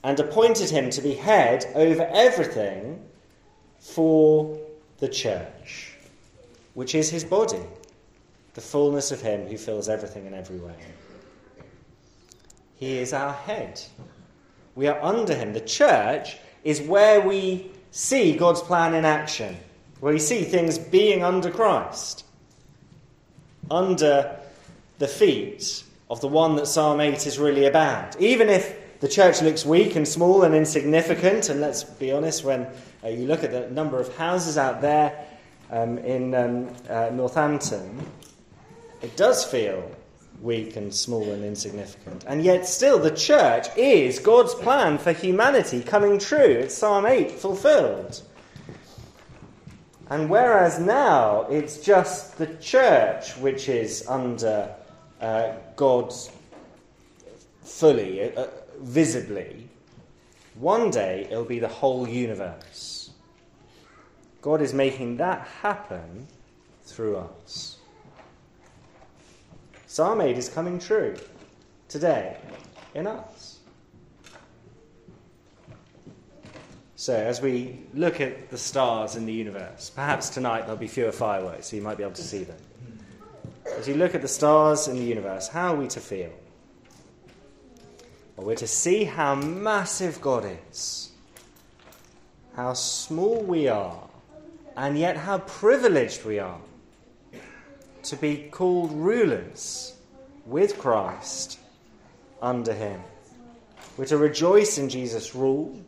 and 0.04 0.20
appointed 0.20 0.70
him 0.70 0.90
to 0.92 1.02
be 1.02 1.14
head 1.14 1.66
over 1.76 2.08
everything 2.14 3.04
for 3.80 4.60
the 5.00 5.08
church, 5.08 5.94
which 6.76 6.94
is 6.94 7.10
his 7.10 7.24
body, 7.24 7.62
the 8.54 8.62
fullness 8.62 9.12
of 9.12 9.22
him 9.22 9.48
who 9.48 9.58
fills 9.58 9.90
everything 9.90 10.26
in 10.26 10.34
every 10.34 10.58
way. 10.58 10.76
He 12.76 12.98
is 12.98 13.14
our 13.14 13.34
head. 13.34 13.82
We 14.76 14.88
are 14.88 15.02
under 15.02 15.36
him. 15.36 15.54
The 15.54 15.62
church 15.62 16.38
is 16.64 16.82
where 16.82 17.22
we 17.22 17.72
see 17.92 18.36
God's 18.36 18.62
plan 18.62 18.94
in 18.94 19.06
action, 19.06 19.58
where 20.00 20.14
we 20.14 20.20
see 20.20 20.44
things 20.44 20.78
being 20.78 21.24
under 21.24 21.52
Christ 21.52 22.26
under 23.70 24.38
the 25.00 25.08
feet 25.08 25.84
of 26.10 26.22
the 26.22 26.28
one 26.28 26.56
that 26.58 26.68
Psalm 26.68 27.00
8 27.00 27.26
is 27.26 27.40
really 27.40 27.66
about. 27.66 28.20
Even 28.20 28.50
if 28.50 29.00
the 29.00 29.08
church 29.08 29.42
looks 29.42 29.66
weak 29.66 29.96
and 29.96 30.08
small 30.08 30.44
and 30.44 30.54
insignificant, 30.54 31.50
and 31.50 31.62
let's 31.62 31.84
be 31.84 32.12
honest, 32.12 32.44
when 32.44 32.68
uh, 33.04 33.08
you 33.08 33.26
look 33.26 33.44
at 33.44 33.52
the 33.52 33.70
number 33.70 34.00
of 34.00 34.16
houses 34.18 34.58
out 34.58 34.82
there 34.82 35.26
um, 35.72 35.98
in 36.00 36.36
um, 36.36 36.68
uh, 36.90 37.10
Northampton, 37.12 38.06
it 39.02 39.16
does 39.16 39.44
feel 39.44 39.92
weak 40.42 40.76
and 40.76 40.94
small 40.94 41.30
and 41.32 41.44
insignificant. 41.44 42.24
And 42.28 42.44
yet, 42.44 42.66
still, 42.68 43.00
the 43.00 43.12
church 43.12 43.68
is 43.78 44.20
God's 44.20 44.54
plan 44.56 44.98
for 44.98 45.12
humanity 45.12 45.82
coming 45.82 46.18
true. 46.20 46.40
It's 46.40 46.76
Psalm 46.76 47.06
8 47.06 47.32
fulfilled. 47.32 48.22
And 50.10 50.30
whereas 50.30 50.80
now 50.80 51.44
it's 51.50 51.80
just 51.80 52.38
the 52.38 52.48
church 52.58 53.38
which 53.38 53.70
is 53.70 54.06
under 54.08 54.76
uh, 55.22 55.54
God's 55.76 56.32
fully, 57.64 58.36
uh, 58.36 58.48
visibly, 58.80 59.70
one 60.56 60.90
day 60.90 61.28
it'll 61.32 61.46
be 61.46 61.60
the 61.60 61.68
whole 61.68 62.10
universe. 62.10 63.12
God 64.42 64.62
is 64.62 64.74
making 64.74 65.18
that 65.18 65.48
happen 65.62 66.28
through 66.84 67.18
us. 67.18 67.78
Psalm 69.92 70.22
8 70.22 70.38
is 70.38 70.48
coming 70.48 70.80
true 70.80 71.18
today 71.90 72.38
in 72.96 73.08
us. 73.08 73.60
So, 76.96 77.14
as 77.14 77.42
we 77.42 77.78
look 77.94 78.22
at 78.22 78.50
the 78.50 78.58
stars 78.58 79.18
in 79.18 79.26
the 79.26 79.34
universe, 79.34 79.92
perhaps 79.94 80.30
tonight 80.30 80.62
there'll 80.62 80.78
be 80.78 80.88
fewer 80.88 81.12
fireworks, 81.12 81.68
so 81.68 81.76
you 81.76 81.82
might 81.82 81.98
be 81.98 82.04
able 82.04 82.14
to 82.14 82.24
see 82.24 82.46
them. 82.46 82.56
As 83.78 83.86
you 83.86 83.96
look 83.96 84.16
at 84.16 84.22
the 84.22 84.30
stars 84.30 84.88
in 84.88 84.96
the 84.96 85.04
universe, 85.04 85.50
how 85.50 85.74
are 85.74 85.76
we 85.76 85.90
to 85.90 86.00
feel? 86.00 86.32
Well, 88.38 88.48
we're 88.48 88.56
to 88.56 88.68
see 88.68 89.04
how 89.04 89.36
massive 89.36 90.22
God 90.22 90.50
is, 90.70 91.12
how 92.56 92.76
small 92.76 93.42
we 93.42 93.68
are, 93.68 94.08
and 94.78 94.98
yet 94.98 95.18
how 95.18 95.40
privileged 95.40 96.24
we 96.24 96.40
are 96.40 96.62
to 98.04 98.16
be 98.16 98.50
called 98.52 98.92
rulers 98.92 99.94
with 100.46 100.78
Christ 100.78 101.60
under 102.42 102.74
Him. 102.74 103.02
We're 103.98 104.06
to 104.06 104.18
rejoice 104.18 104.78
in 104.78 104.90
Jesus' 104.90 105.36
rule 105.36 105.80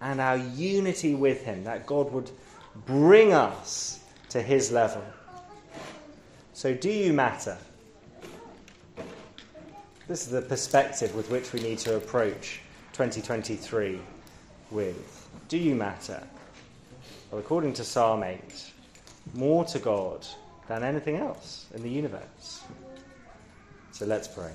and 0.00 0.20
our 0.20 0.36
unity 0.36 1.14
with 1.14 1.44
Him, 1.44 1.64
that 1.64 1.86
God 1.86 2.12
would 2.12 2.30
bring 2.86 3.32
us 3.32 4.00
to 4.30 4.42
His 4.42 4.70
level. 4.70 5.02
So, 6.52 6.74
do 6.74 6.90
you 6.90 7.12
matter? 7.12 7.56
This 10.06 10.24
is 10.24 10.30
the 10.30 10.42
perspective 10.42 11.14
with 11.14 11.30
which 11.30 11.52
we 11.52 11.60
need 11.60 11.78
to 11.80 11.96
approach 11.96 12.60
2023 12.94 14.00
with. 14.70 15.28
Do 15.48 15.58
you 15.58 15.74
matter? 15.74 16.22
Well, 17.30 17.40
according 17.40 17.74
to 17.74 17.84
Psalm 17.84 18.22
8, 18.22 18.40
more 19.34 19.64
to 19.66 19.78
God 19.78 20.26
than 20.68 20.84
anything 20.84 21.16
else 21.16 21.66
in 21.74 21.82
the 21.82 21.90
universe. 21.90 22.62
So 23.90 24.06
let's 24.06 24.28
pray. 24.28 24.52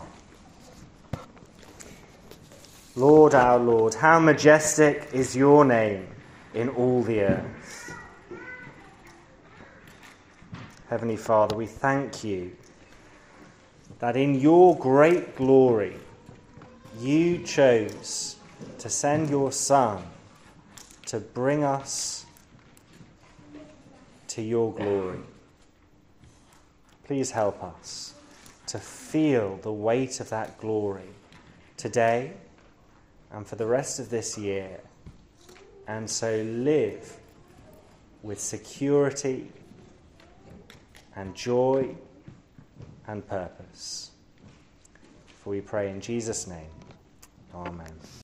Lord 2.95 3.34
our 3.34 3.58
Lord, 3.58 3.95
how 3.95 4.19
majestic 4.19 5.10
is 5.12 5.36
your 5.36 5.65
name 5.65 6.08
in 6.54 6.69
all 6.69 7.02
the 7.02 7.21
earth. 7.21 7.95
Heavenly 10.89 11.17
Father, 11.17 11.56
we 11.56 11.65
thank 11.65 12.23
you 12.23 12.56
that 13.97 14.15
in 14.15 14.36
your 14.36 14.78
great 14.78 15.36
glory 15.36 15.95
you 16.99 17.39
chose 17.39 18.36
to 18.78 18.89
send 18.89 19.32
your 19.32 19.52
Son 19.52 20.04
to 21.08 21.19
bring 21.19 21.63
us 21.63 22.28
to 24.28 24.43
your 24.43 24.71
glory. 24.73 25.19
Please 27.13 27.30
help 27.30 27.63
us 27.63 28.15
to 28.65 28.80
feel 28.80 29.58
the 29.58 29.71
weight 29.71 30.19
of 30.19 30.32
that 30.32 30.58
glory 30.58 31.12
today 31.78 32.34
and 33.32 33.45
for 33.45 33.56
the 33.56 33.67
rest 33.67 33.99
of 33.99 34.10
this 34.10 34.36
year, 34.36 34.80
and 35.88 36.10
so 36.10 36.41
live 36.41 37.15
with 38.23 38.39
security 38.39 39.47
and 41.15 41.36
joy 41.36 41.95
and 43.06 43.28
purpose. 43.28 44.10
For 45.43 45.52
we 45.52 45.62
pray 45.62 45.91
in 45.91 46.02
Jesus' 46.02 46.47
name. 46.47 46.71
Amen. 47.54 47.93